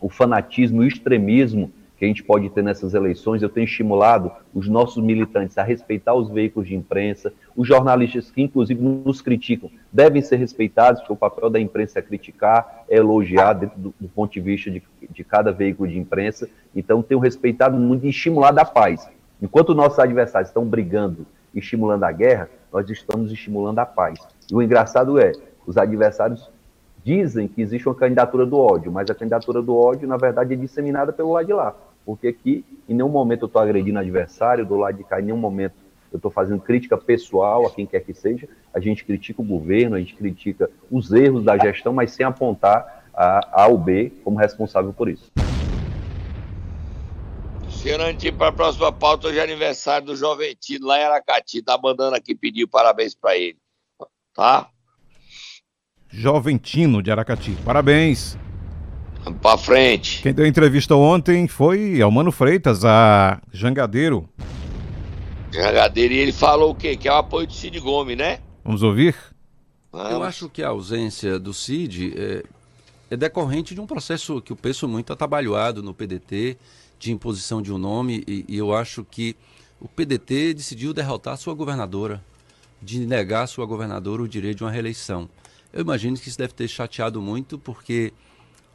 o 0.00 0.08
fanatismo 0.08 0.82
e 0.82 0.86
o 0.86 0.88
extremismo 0.88 1.70
que 2.00 2.06
a 2.06 2.08
gente 2.08 2.24
pode 2.24 2.48
ter 2.48 2.62
nessas 2.62 2.94
eleições. 2.94 3.42
Eu 3.42 3.50
tenho 3.50 3.66
estimulado 3.66 4.32
os 4.54 4.66
nossos 4.66 5.04
militantes 5.04 5.58
a 5.58 5.62
respeitar 5.62 6.14
os 6.14 6.30
veículos 6.30 6.66
de 6.66 6.74
imprensa, 6.74 7.30
os 7.54 7.68
jornalistas 7.68 8.30
que, 8.30 8.40
inclusive, 8.40 8.82
nos 8.82 9.20
criticam, 9.20 9.70
devem 9.92 10.22
ser 10.22 10.36
respeitados, 10.36 11.02
porque 11.02 11.12
o 11.12 11.16
papel 11.16 11.50
da 11.50 11.60
imprensa 11.60 11.98
é 11.98 12.02
criticar, 12.02 12.84
é 12.88 12.96
elogiar, 12.96 13.52
do, 13.52 13.94
do 14.00 14.08
ponto 14.08 14.32
de 14.32 14.40
vista 14.40 14.70
de, 14.70 14.82
de, 15.10 15.22
cada 15.22 15.52
veículo 15.52 15.90
de 15.90 15.98
imprensa. 15.98 16.48
Então, 16.74 17.02
tenho 17.02 17.20
respeitado 17.20 17.76
muito 17.76 18.06
e 18.06 18.08
estimulado 18.08 18.58
a 18.58 18.64
paz. 18.64 19.06
Enquanto 19.42 19.74
nossos 19.74 19.98
adversários 19.98 20.48
estão 20.48 20.64
brigando 20.64 21.26
estimulando 21.54 22.04
a 22.04 22.12
guerra, 22.12 22.48
nós 22.72 22.88
estamos 22.88 23.30
estimulando 23.30 23.78
a 23.80 23.84
paz. 23.84 24.18
E 24.50 24.54
o 24.54 24.62
engraçado 24.62 25.18
é, 25.18 25.32
os 25.66 25.76
adversários 25.76 26.48
dizem 27.04 27.46
que 27.46 27.60
existe 27.60 27.86
uma 27.86 27.94
candidatura 27.94 28.46
do 28.46 28.56
ódio, 28.56 28.90
mas 28.90 29.10
a 29.10 29.14
candidatura 29.14 29.60
do 29.60 29.76
ódio, 29.76 30.08
na 30.08 30.16
verdade, 30.16 30.54
é 30.54 30.56
disseminada 30.56 31.12
pelo 31.12 31.32
lado 31.32 31.46
de 31.46 31.52
lá 31.52 31.74
porque 32.04 32.28
aqui 32.28 32.64
em 32.88 32.94
nenhum 32.94 33.08
momento 33.08 33.42
eu 33.42 33.46
estou 33.46 33.60
agredindo 33.60 33.98
adversário, 33.98 34.66
do 34.66 34.76
lado 34.76 34.96
de 34.96 35.04
cá 35.04 35.20
em 35.20 35.24
nenhum 35.24 35.36
momento 35.36 35.74
eu 36.12 36.16
estou 36.16 36.30
fazendo 36.30 36.60
crítica 36.60 36.96
pessoal 36.96 37.66
a 37.66 37.70
quem 37.70 37.86
quer 37.86 38.00
que 38.00 38.12
seja, 38.12 38.48
a 38.74 38.80
gente 38.80 39.04
critica 39.04 39.40
o 39.40 39.44
governo, 39.44 39.96
a 39.96 39.98
gente 39.98 40.14
critica 40.14 40.68
os 40.90 41.12
erros 41.12 41.44
da 41.44 41.56
gestão, 41.56 41.92
mas 41.92 42.10
sem 42.10 42.26
apontar 42.26 43.04
a 43.14 43.62
A 43.62 43.66
ou 43.68 43.78
B 43.78 44.12
como 44.24 44.38
responsável 44.38 44.92
por 44.92 45.08
isso. 45.08 45.30
Xerantim, 47.68 48.32
para 48.32 48.48
a 48.48 48.52
próxima 48.52 48.92
pauta, 48.92 49.28
hoje 49.28 49.38
é 49.38 49.42
aniversário 49.42 50.08
do 50.08 50.16
Joventino 50.16 50.86
lá 50.86 50.98
em 50.98 51.04
Aracati. 51.04 51.62
Tá 51.62 51.78
mandando 51.82 52.14
aqui 52.14 52.34
pedir 52.34 52.66
parabéns 52.66 53.14
para 53.14 53.38
ele. 53.38 53.56
Tá? 54.34 54.68
Joventino 56.08 57.02
de 57.02 57.10
Aracati. 57.10 57.56
Parabéns. 57.64 58.36
Vamos 59.24 59.40
pra 59.40 59.58
frente. 59.58 60.22
Quem 60.22 60.32
deu 60.32 60.46
entrevista 60.46 60.94
ontem 60.94 61.46
foi 61.46 62.00
Almano 62.00 62.32
Freitas, 62.32 62.84
a 62.84 63.40
Jangadeiro. 63.52 64.28
Jangadeiro, 65.52 66.14
e 66.14 66.18
ele 66.18 66.32
falou 66.32 66.70
o 66.70 66.74
quê? 66.74 66.96
Que 66.96 67.08
é 67.08 67.12
o 67.12 67.16
apoio 67.16 67.46
do 67.46 67.52
Cid 67.52 67.78
Gomes, 67.80 68.16
né? 68.16 68.40
Vamos 68.64 68.82
ouvir? 68.82 69.14
Vamos. 69.92 70.12
Eu 70.12 70.22
acho 70.22 70.48
que 70.48 70.62
a 70.62 70.68
ausência 70.68 71.38
do 71.38 71.52
Cid 71.52 72.14
é, 72.16 72.44
é 73.10 73.16
decorrente 73.16 73.74
de 73.74 73.80
um 73.80 73.86
processo 73.86 74.40
que 74.40 74.52
eu 74.52 74.56
penso 74.56 74.86
muito 74.86 75.12
atabalhoado 75.12 75.82
no 75.82 75.92
PDT, 75.92 76.56
de 76.98 77.12
imposição 77.12 77.60
de 77.60 77.72
um 77.72 77.78
nome, 77.78 78.22
e, 78.26 78.44
e 78.48 78.56
eu 78.56 78.74
acho 78.74 79.04
que 79.04 79.36
o 79.80 79.88
PDT 79.88 80.54
decidiu 80.54 80.94
derrotar 80.94 81.36
sua 81.36 81.54
governadora, 81.54 82.22
de 82.80 83.00
negar 83.00 83.42
à 83.42 83.46
sua 83.46 83.66
governadora 83.66 84.22
o 84.22 84.28
direito 84.28 84.58
de 84.58 84.64
uma 84.64 84.70
reeleição. 84.70 85.28
Eu 85.72 85.82
imagino 85.82 86.16
que 86.16 86.28
isso 86.28 86.38
deve 86.38 86.52
ter 86.52 86.68
chateado 86.68 87.20
muito, 87.20 87.58
porque 87.58 88.12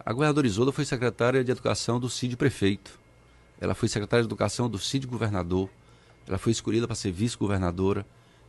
a 0.06 0.14
governadora 0.14 0.46
Isolda 0.46 0.72
foi 0.72 0.86
secretária 0.86 1.44
de 1.44 1.52
Educação 1.52 2.00
do 2.00 2.08
CID 2.08 2.38
prefeito. 2.38 3.00
Ela 3.60 3.74
foi 3.74 3.90
secretária 3.90 4.22
de 4.22 4.28
Educação 4.28 4.70
do 4.70 4.78
CID 4.78 5.08
governador. 5.08 5.68
Ela 6.28 6.38
foi 6.38 6.52
escolhida 6.52 6.86
para 6.86 6.96
ser 6.96 7.12
vice-governadora. 7.12 8.06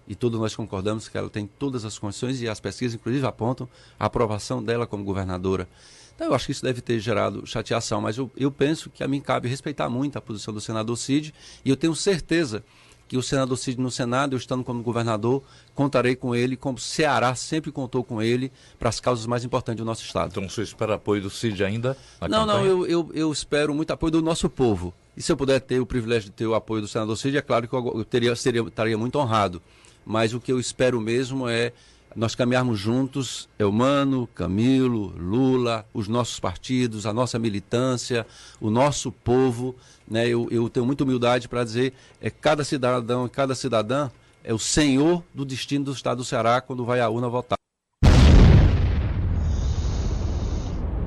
E 0.06 0.14
todos 0.14 0.38
nós 0.38 0.54
concordamos 0.54 1.08
que 1.08 1.16
ela 1.16 1.30
tem 1.30 1.46
todas 1.46 1.86
as 1.86 1.98
condições 1.98 2.42
e 2.42 2.48
as 2.48 2.60
pesquisas, 2.60 2.94
inclusive, 2.94 3.26
apontam 3.26 3.66
a 3.98 4.04
aprovação 4.04 4.62
dela 4.62 4.86
como 4.86 5.02
governadora. 5.02 5.66
Então, 6.14 6.26
eu 6.26 6.34
acho 6.34 6.44
que 6.44 6.52
isso 6.52 6.62
deve 6.62 6.82
ter 6.82 7.00
gerado 7.00 7.46
chateação, 7.46 8.02
mas 8.02 8.18
eu, 8.18 8.30
eu 8.36 8.50
penso 8.50 8.90
que 8.90 9.02
a 9.02 9.08
mim 9.08 9.20
cabe 9.20 9.48
respeitar 9.48 9.88
muito 9.88 10.16
a 10.18 10.20
posição 10.20 10.52
do 10.52 10.60
senador 10.60 10.96
Cid 10.96 11.32
e 11.64 11.70
eu 11.70 11.76
tenho 11.76 11.94
certeza 11.94 12.62
que 13.08 13.16
o 13.16 13.22
senador 13.22 13.56
Cid 13.56 13.80
no 13.80 13.90
Senado, 13.90 14.34
eu 14.34 14.38
estando 14.38 14.64
como 14.64 14.82
governador, 14.82 15.42
contarei 15.74 16.16
com 16.16 16.34
ele, 16.34 16.56
como 16.56 16.76
o 16.78 16.80
Ceará 16.80 17.34
sempre 17.34 17.70
contou 17.70 18.02
com 18.02 18.20
ele 18.20 18.50
para 18.78 18.88
as 18.88 19.00
causas 19.00 19.26
mais 19.26 19.44
importantes 19.44 19.78
do 19.78 19.84
nosso 19.84 20.04
Estado. 20.04 20.30
Então 20.30 20.48
você 20.48 20.62
espera 20.62 20.94
apoio 20.94 21.22
do 21.22 21.30
Cid 21.30 21.62
ainda? 21.64 21.96
não, 22.20 22.28
campanha? 22.28 22.46
não, 22.46 22.64
eu, 22.64 22.86
eu, 22.86 23.10
eu, 23.14 23.32
espero 23.32 23.74
muito 23.74 23.92
apoio 23.92 24.10
do 24.10 24.22
nosso 24.22 24.48
povo. 24.48 24.92
E 25.16 25.22
se 25.22 25.30
eu 25.30 25.36
puder 25.36 25.60
ter 25.60 25.80
o 25.80 25.86
privilégio 25.86 26.30
de 26.30 26.36
ter 26.36 26.46
o 26.46 26.54
apoio 26.54 26.82
do 26.82 26.88
senador 26.88 27.16
Cid, 27.16 27.36
é 27.36 27.42
claro 27.42 27.68
que 27.68 27.74
eu, 27.74 28.04
teria, 28.04 28.34
seria, 28.34 28.62
estaria 28.62 28.98
muito 28.98 29.18
honrado. 29.18 29.62
Mas 30.04 30.34
o 30.34 30.40
que 30.40 30.52
eu 30.52 30.60
espero 30.60 31.00
mesmo 31.00 31.48
é 31.48 31.72
nós 32.16 32.35
caminharmos 32.35 32.81
juntos, 32.81 33.46
Eumano, 33.59 34.26
Camilo, 34.35 35.12
Lula, 35.18 35.87
os 35.92 36.09
nossos 36.09 36.40
partidos, 36.40 37.05
a 37.05 37.12
nossa 37.12 37.38
militância, 37.38 38.26
o 38.59 38.70
nosso 38.70 39.12
povo. 39.12 39.76
Né? 40.09 40.26
Eu, 40.26 40.48
eu 40.50 40.70
tenho 40.70 40.87
muita 40.87 41.05
humildade 41.05 41.46
para 41.46 41.62
dizer, 41.62 41.92
é 42.20 42.31
cada 42.31 42.64
cidadão 42.64 43.26
e 43.26 43.29
cada 43.29 43.55
cidadã 43.55 44.11
é 44.42 44.55
o 44.55 44.59
senhor 44.59 45.22
do 45.35 45.44
destino 45.44 45.85
do 45.85 45.92
estado 45.92 46.18
do 46.18 46.24
Ceará 46.24 46.61
quando 46.61 46.87
vai 46.87 47.00
à 47.00 47.09
urna 47.11 47.29
votar. 47.29 47.57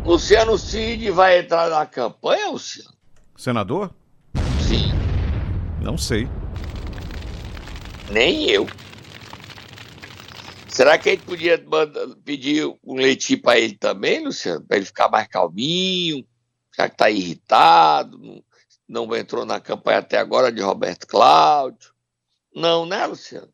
Luciano 0.06 0.58
Cid 0.58 1.10
vai 1.12 1.40
entrar 1.40 1.70
na 1.70 1.86
campanha, 1.86 2.52
Luciano? 2.52 2.94
Senador? 3.36 3.92
Sim. 4.60 4.92
Não 5.82 5.98
sei. 5.98 6.28
Nem 8.12 8.50
eu. 8.50 8.68
Será 10.80 10.98
que 10.98 11.10
a 11.10 11.12
gente 11.12 11.26
podia 11.26 11.62
pedir 12.24 12.66
um 12.82 12.96
leitinho 12.96 13.42
para 13.42 13.60
ele 13.60 13.78
também, 13.78 14.24
Luciano? 14.24 14.64
Para 14.66 14.78
ele 14.78 14.86
ficar 14.86 15.10
mais 15.10 15.28
calminho, 15.28 16.26
já 16.74 16.88
que 16.88 16.96
está 16.96 17.10
irritado, 17.10 18.18
não, 18.88 19.06
não 19.06 19.14
entrou 19.14 19.46
na 19.46 19.60
campanha 19.60 19.98
até 19.98 20.18
agora 20.18 20.54
de 20.54 20.62
Roberto 20.62 21.06
Cláudio. 21.06 21.92
Não, 22.56 22.86
né, 22.86 23.06
Luciano? 23.06 23.50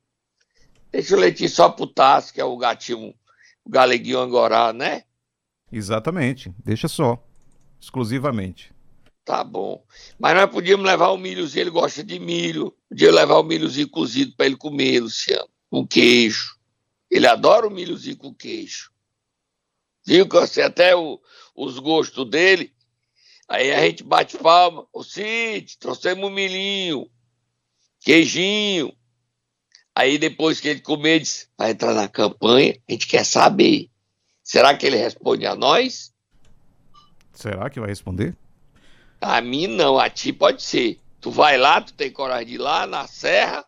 Deixa 0.92 1.16
o 1.16 1.20
leitinho 1.20 1.50
só 1.50 1.68
pro 1.68 1.88
Tassi, 1.88 2.32
que 2.32 2.40
é 2.40 2.46
o 2.46 2.56
gatinho, 2.58 3.12
o 3.64 3.70
galeguinho 3.72 4.20
angorá, 4.20 4.72
né? 4.72 5.02
Exatamente, 5.72 6.54
deixa 6.64 6.88
só, 6.88 7.18
exclusivamente. 7.82 8.72
Tá 9.26 9.44
bom. 9.44 9.84
Mas 10.20 10.36
nós 10.36 10.52
podíamos 10.52 10.86
levar 10.86 11.10
o 11.10 11.18
milhozinho, 11.18 11.64
ele 11.64 11.72
gosta 11.72 12.04
de 12.04 12.20
milho. 12.20 12.72
Podia 12.88 13.12
levar 13.12 13.40
o 13.40 13.44
milhozinho 13.44 13.90
cozido 13.90 14.36
para 14.38 14.46
ele 14.46 14.58
comer, 14.58 15.00
Luciano, 15.00 15.50
com 15.72 15.88
queijo. 15.88 16.56
Ele 17.10 17.28
adora 17.28 17.68
o 17.68 17.72
milhozinho 17.72 18.18
com 18.18 18.34
queijo. 18.34 18.91
Viu 20.06 20.28
que 20.28 20.36
eu 20.36 20.46
sei 20.48 20.63
até 20.63 20.96
o, 20.96 21.20
os 21.56 21.80
gostos 21.80 22.30
dele. 22.30 22.74
Aí 23.48 23.72
a 23.72 23.82
gente 23.82 24.04
bate 24.04 24.38
palma. 24.38 24.88
Ô 24.91 25.04
Cid, 25.04 25.78
trouxemos 25.80 26.24
um 26.30 26.34
milhinho, 26.34 27.10
queijinho. 28.00 28.94
Aí 29.96 30.18
depois 30.18 30.60
que 30.60 30.68
ele 30.68 30.82
comer, 30.82 31.22
diz, 31.22 31.50
vai 31.58 31.72
entrar 31.72 31.94
na 31.94 32.08
campanha, 32.08 32.78
a 32.88 32.91
gente 32.91 33.08
quer 33.08 33.26
saber. 33.26 33.89
Será 34.44 34.76
que 34.76 34.86
ele 34.86 34.98
responde 34.98 35.46
a 35.46 35.56
nós? 35.56 36.13
Será 37.34 37.70
que 37.70 37.80
vai 37.80 37.89
responder? 37.89 38.36
A 39.22 39.41
mim 39.41 39.68
não, 39.68 39.98
a 39.98 40.10
ti 40.10 40.34
pode 40.34 40.62
ser. 40.62 41.00
Tu 41.20 41.32
vai 41.32 41.58
lá, 41.58 41.82
tu 41.82 41.94
tem 41.94 42.12
coragem 42.12 42.46
de 42.46 42.54
ir 42.56 42.58
lá 42.58 42.86
na 42.86 43.08
serra? 43.08 43.65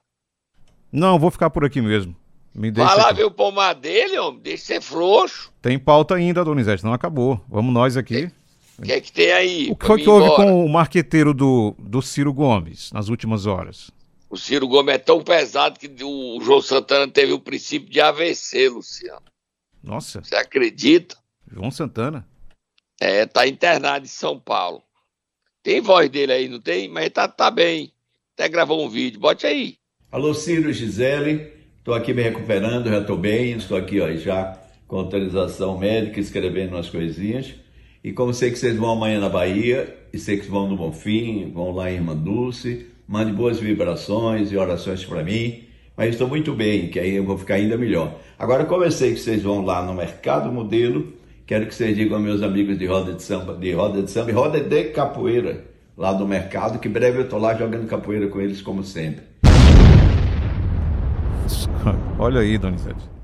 Não, 0.92 1.18
vou 1.18 1.32
ficar 1.32 1.50
por 1.50 1.66
aqui 1.66 1.82
mesmo. 1.82 2.16
Me 2.58 2.72
deixa 2.72 2.90
Vai 2.90 2.98
lá 2.98 3.10
aqui. 3.10 3.18
ver 3.20 3.26
o 3.26 3.32
pomar 3.32 3.74
dele, 3.74 4.18
homem. 4.18 4.42
Deixa 4.42 4.66
ser 4.66 4.82
frouxo. 4.82 5.54
Tem 5.62 5.78
pauta 5.78 6.16
ainda, 6.16 6.44
Donizete, 6.44 6.84
não 6.84 6.92
acabou. 6.92 7.40
Vamos 7.48 7.72
nós 7.72 7.96
aqui. 7.96 8.32
O 8.80 8.82
que 8.82 8.92
é 8.92 9.00
que 9.00 9.12
tem 9.12 9.32
aí? 9.32 9.68
O 9.70 9.76
que 9.76 9.86
foi 9.86 10.02
que 10.02 10.10
houve 10.10 10.36
com 10.36 10.66
o 10.66 10.68
marqueteiro 10.68 11.36
do, 11.36 11.76
do 11.78 12.02
Ciro 12.02 12.34
Gomes 12.34 12.92
nas 12.92 13.10
últimas 13.10 13.46
horas? 13.46 13.92
O 14.28 14.36
Ciro 14.36 14.68
Gomes 14.68 14.96
é 14.96 14.98
tão 14.98 15.22
pesado 15.24 15.80
que 15.80 15.88
o 16.04 16.40
João 16.42 16.60
Santana 16.62 17.08
teve 17.08 17.32
o 17.32 17.40
princípio 17.40 17.90
de 17.90 18.02
AVC, 18.02 18.70
Luciano. 18.70 19.22
Nossa. 19.84 20.22
Você 20.24 20.36
acredita? 20.36 21.16
João 21.52 21.70
Santana? 21.72 22.28
É, 23.00 23.26
tá 23.28 23.48
internado 23.48 24.06
em 24.06 24.10
São 24.10 24.40
Paulo. 24.40 24.82
Tem 25.62 25.80
voz 25.80 26.10
dele 26.10 26.34
aí, 26.34 26.50
não 26.50 26.60
tem? 26.60 26.88
Mas 26.90 27.10
tá, 27.12 27.28
tá 27.28 27.52
bem. 27.52 27.94
Até 28.34 28.50
gravou 28.50 28.84
um 28.84 28.90
vídeo. 28.90 29.20
Bote 29.20 29.46
aí. 29.46 29.78
Alô, 30.12 30.34
Ciro 30.34 30.74
Gisele. 30.74 31.57
Estou 31.88 31.96
aqui 31.96 32.14
me 32.14 32.22
recuperando, 32.22 32.90
já 32.90 33.00
estou 33.00 33.16
bem, 33.16 33.54
estou 33.54 33.78
aqui 33.78 34.02
ó, 34.02 34.12
já 34.12 34.60
com 34.90 34.98
autorização 34.98 35.78
médica, 35.78 36.20
escrevendo 36.20 36.74
umas 36.74 36.90
coisinhas. 36.90 37.56
E 38.04 38.12
como 38.12 38.34
sei 38.34 38.52
que 38.52 38.60
vocês 38.60 38.76
vão 38.76 38.92
amanhã 38.92 39.22
na 39.22 39.30
Bahia, 39.30 39.96
e 40.12 40.20
sei 40.20 40.36
que 40.36 40.52
vão 40.52 40.68
no 40.68 40.76
Bonfim, 40.76 41.50
vão 41.50 41.72
lá 41.72 41.90
em 41.90 41.96
Irmã 41.96 42.14
Dulce, 42.14 42.88
mande 43.08 43.32
boas 43.32 43.62
vibrações 43.62 44.52
e 44.52 44.58
orações 44.58 45.06
para 45.06 45.24
mim. 45.24 45.64
Mas 45.96 46.10
estou 46.10 46.28
muito 46.28 46.54
bem, 46.54 46.90
que 46.90 47.00
aí 47.00 47.16
eu 47.16 47.24
vou 47.24 47.38
ficar 47.38 47.54
ainda 47.54 47.78
melhor. 47.78 48.20
Agora, 48.38 48.66
como 48.66 48.84
eu 48.84 48.92
sei 48.92 49.14
que 49.14 49.22
vocês 49.22 49.42
vão 49.42 49.64
lá 49.64 49.82
no 49.82 49.94
Mercado 49.94 50.52
Modelo, 50.52 51.14
quero 51.46 51.68
que 51.68 51.74
vocês 51.74 51.96
digam 51.96 52.18
aos 52.18 52.26
meus 52.26 52.44
amigos 52.44 52.78
de 52.78 52.86
roda 52.86 53.14
de 53.14 53.24
samba, 53.24 53.54
de 53.54 53.72
roda 53.72 54.02
de 54.02 54.12
samba 54.12 54.30
e 54.30 54.34
roda 54.34 54.60
de 54.60 54.84
capoeira, 54.90 55.64
lá 55.96 56.12
do 56.12 56.28
mercado, 56.28 56.80
que 56.80 56.90
breve 56.90 57.20
eu 57.20 57.24
estou 57.24 57.40
lá 57.40 57.56
jogando 57.56 57.88
capoeira 57.88 58.28
com 58.28 58.42
eles, 58.42 58.62
como 58.62 58.84
sempre. 58.84 59.37
Olha 62.20 62.42
aí, 62.42 62.58
Donizete. 62.58 63.18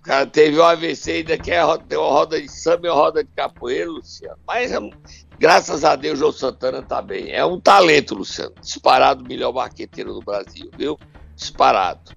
O 0.00 0.04
cara 0.04 0.26
teve 0.26 0.58
um 0.58 0.64
AVC 0.64 1.12
ainda 1.12 1.38
quer 1.38 1.64
é 1.64 1.78
ter 1.78 1.96
uma 1.96 2.10
roda 2.10 2.40
de 2.42 2.48
samba 2.48 2.88
e 2.88 2.90
uma 2.90 2.96
roda 2.96 3.22
de 3.22 3.30
capoeira, 3.36 3.88
Luciano. 3.88 4.36
Mas 4.44 4.72
graças 5.38 5.84
a 5.84 5.94
Deus, 5.94 6.20
o 6.20 6.32
Santana 6.32 6.82
tá 6.82 7.00
bem. 7.00 7.30
É 7.30 7.44
um 7.44 7.60
talento, 7.60 8.16
Luciano. 8.16 8.52
Disparado 8.60 9.24
o 9.24 9.28
melhor 9.28 9.52
marqueteiro 9.52 10.12
do 10.12 10.20
Brasil, 10.20 10.68
viu? 10.76 10.98
Disparado. 11.36 12.16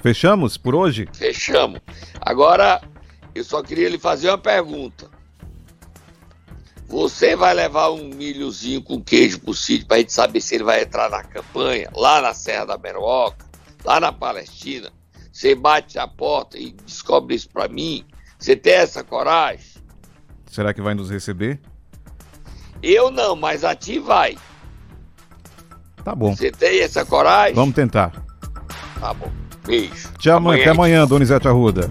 Fechamos 0.00 0.56
por 0.56 0.74
hoje? 0.74 1.08
Fechamos. 1.12 1.80
Agora, 2.20 2.80
eu 3.34 3.42
só 3.42 3.60
queria 3.60 3.88
lhe 3.88 3.98
fazer 3.98 4.28
uma 4.28 4.38
pergunta. 4.38 5.10
Você 6.86 7.34
vai 7.34 7.54
levar 7.54 7.90
um 7.90 8.08
milhozinho 8.08 8.82
com 8.82 9.02
queijo 9.02 9.40
pro 9.40 9.52
sítio 9.52 9.88
pra 9.88 9.98
gente 9.98 10.12
saber 10.12 10.40
se 10.40 10.54
ele 10.54 10.64
vai 10.64 10.82
entrar 10.82 11.10
na 11.10 11.24
campanha, 11.24 11.90
lá 11.94 12.20
na 12.20 12.34
Serra 12.34 12.66
da 12.66 12.78
Meroca? 12.78 13.49
Lá 13.84 14.00
na 14.00 14.12
Palestina, 14.12 14.90
você 15.32 15.54
bate 15.54 15.98
a 15.98 16.06
porta 16.06 16.58
e 16.58 16.72
descobre 16.84 17.34
isso 17.34 17.48
para 17.48 17.68
mim, 17.68 18.04
você 18.38 18.56
tem 18.56 18.74
essa 18.74 19.04
coragem? 19.04 19.80
Será 20.46 20.74
que 20.74 20.82
vai 20.82 20.94
nos 20.94 21.10
receber? 21.10 21.60
Eu 22.82 23.10
não, 23.10 23.36
mas 23.36 23.64
a 23.64 23.74
ti 23.74 23.98
vai. 23.98 24.36
Tá 26.02 26.14
bom. 26.14 26.34
Você 26.34 26.50
tem 26.50 26.80
essa 26.80 27.04
coragem? 27.04 27.54
Vamos 27.54 27.74
tentar. 27.74 28.12
Tá 28.98 29.14
bom. 29.14 29.30
Beijo. 29.66 30.12
Tchau, 30.18 30.38
amanhã. 30.38 30.62
Até 30.62 30.70
amanhã, 30.70 31.06
Donizete 31.06 31.46
Arruda. 31.46 31.90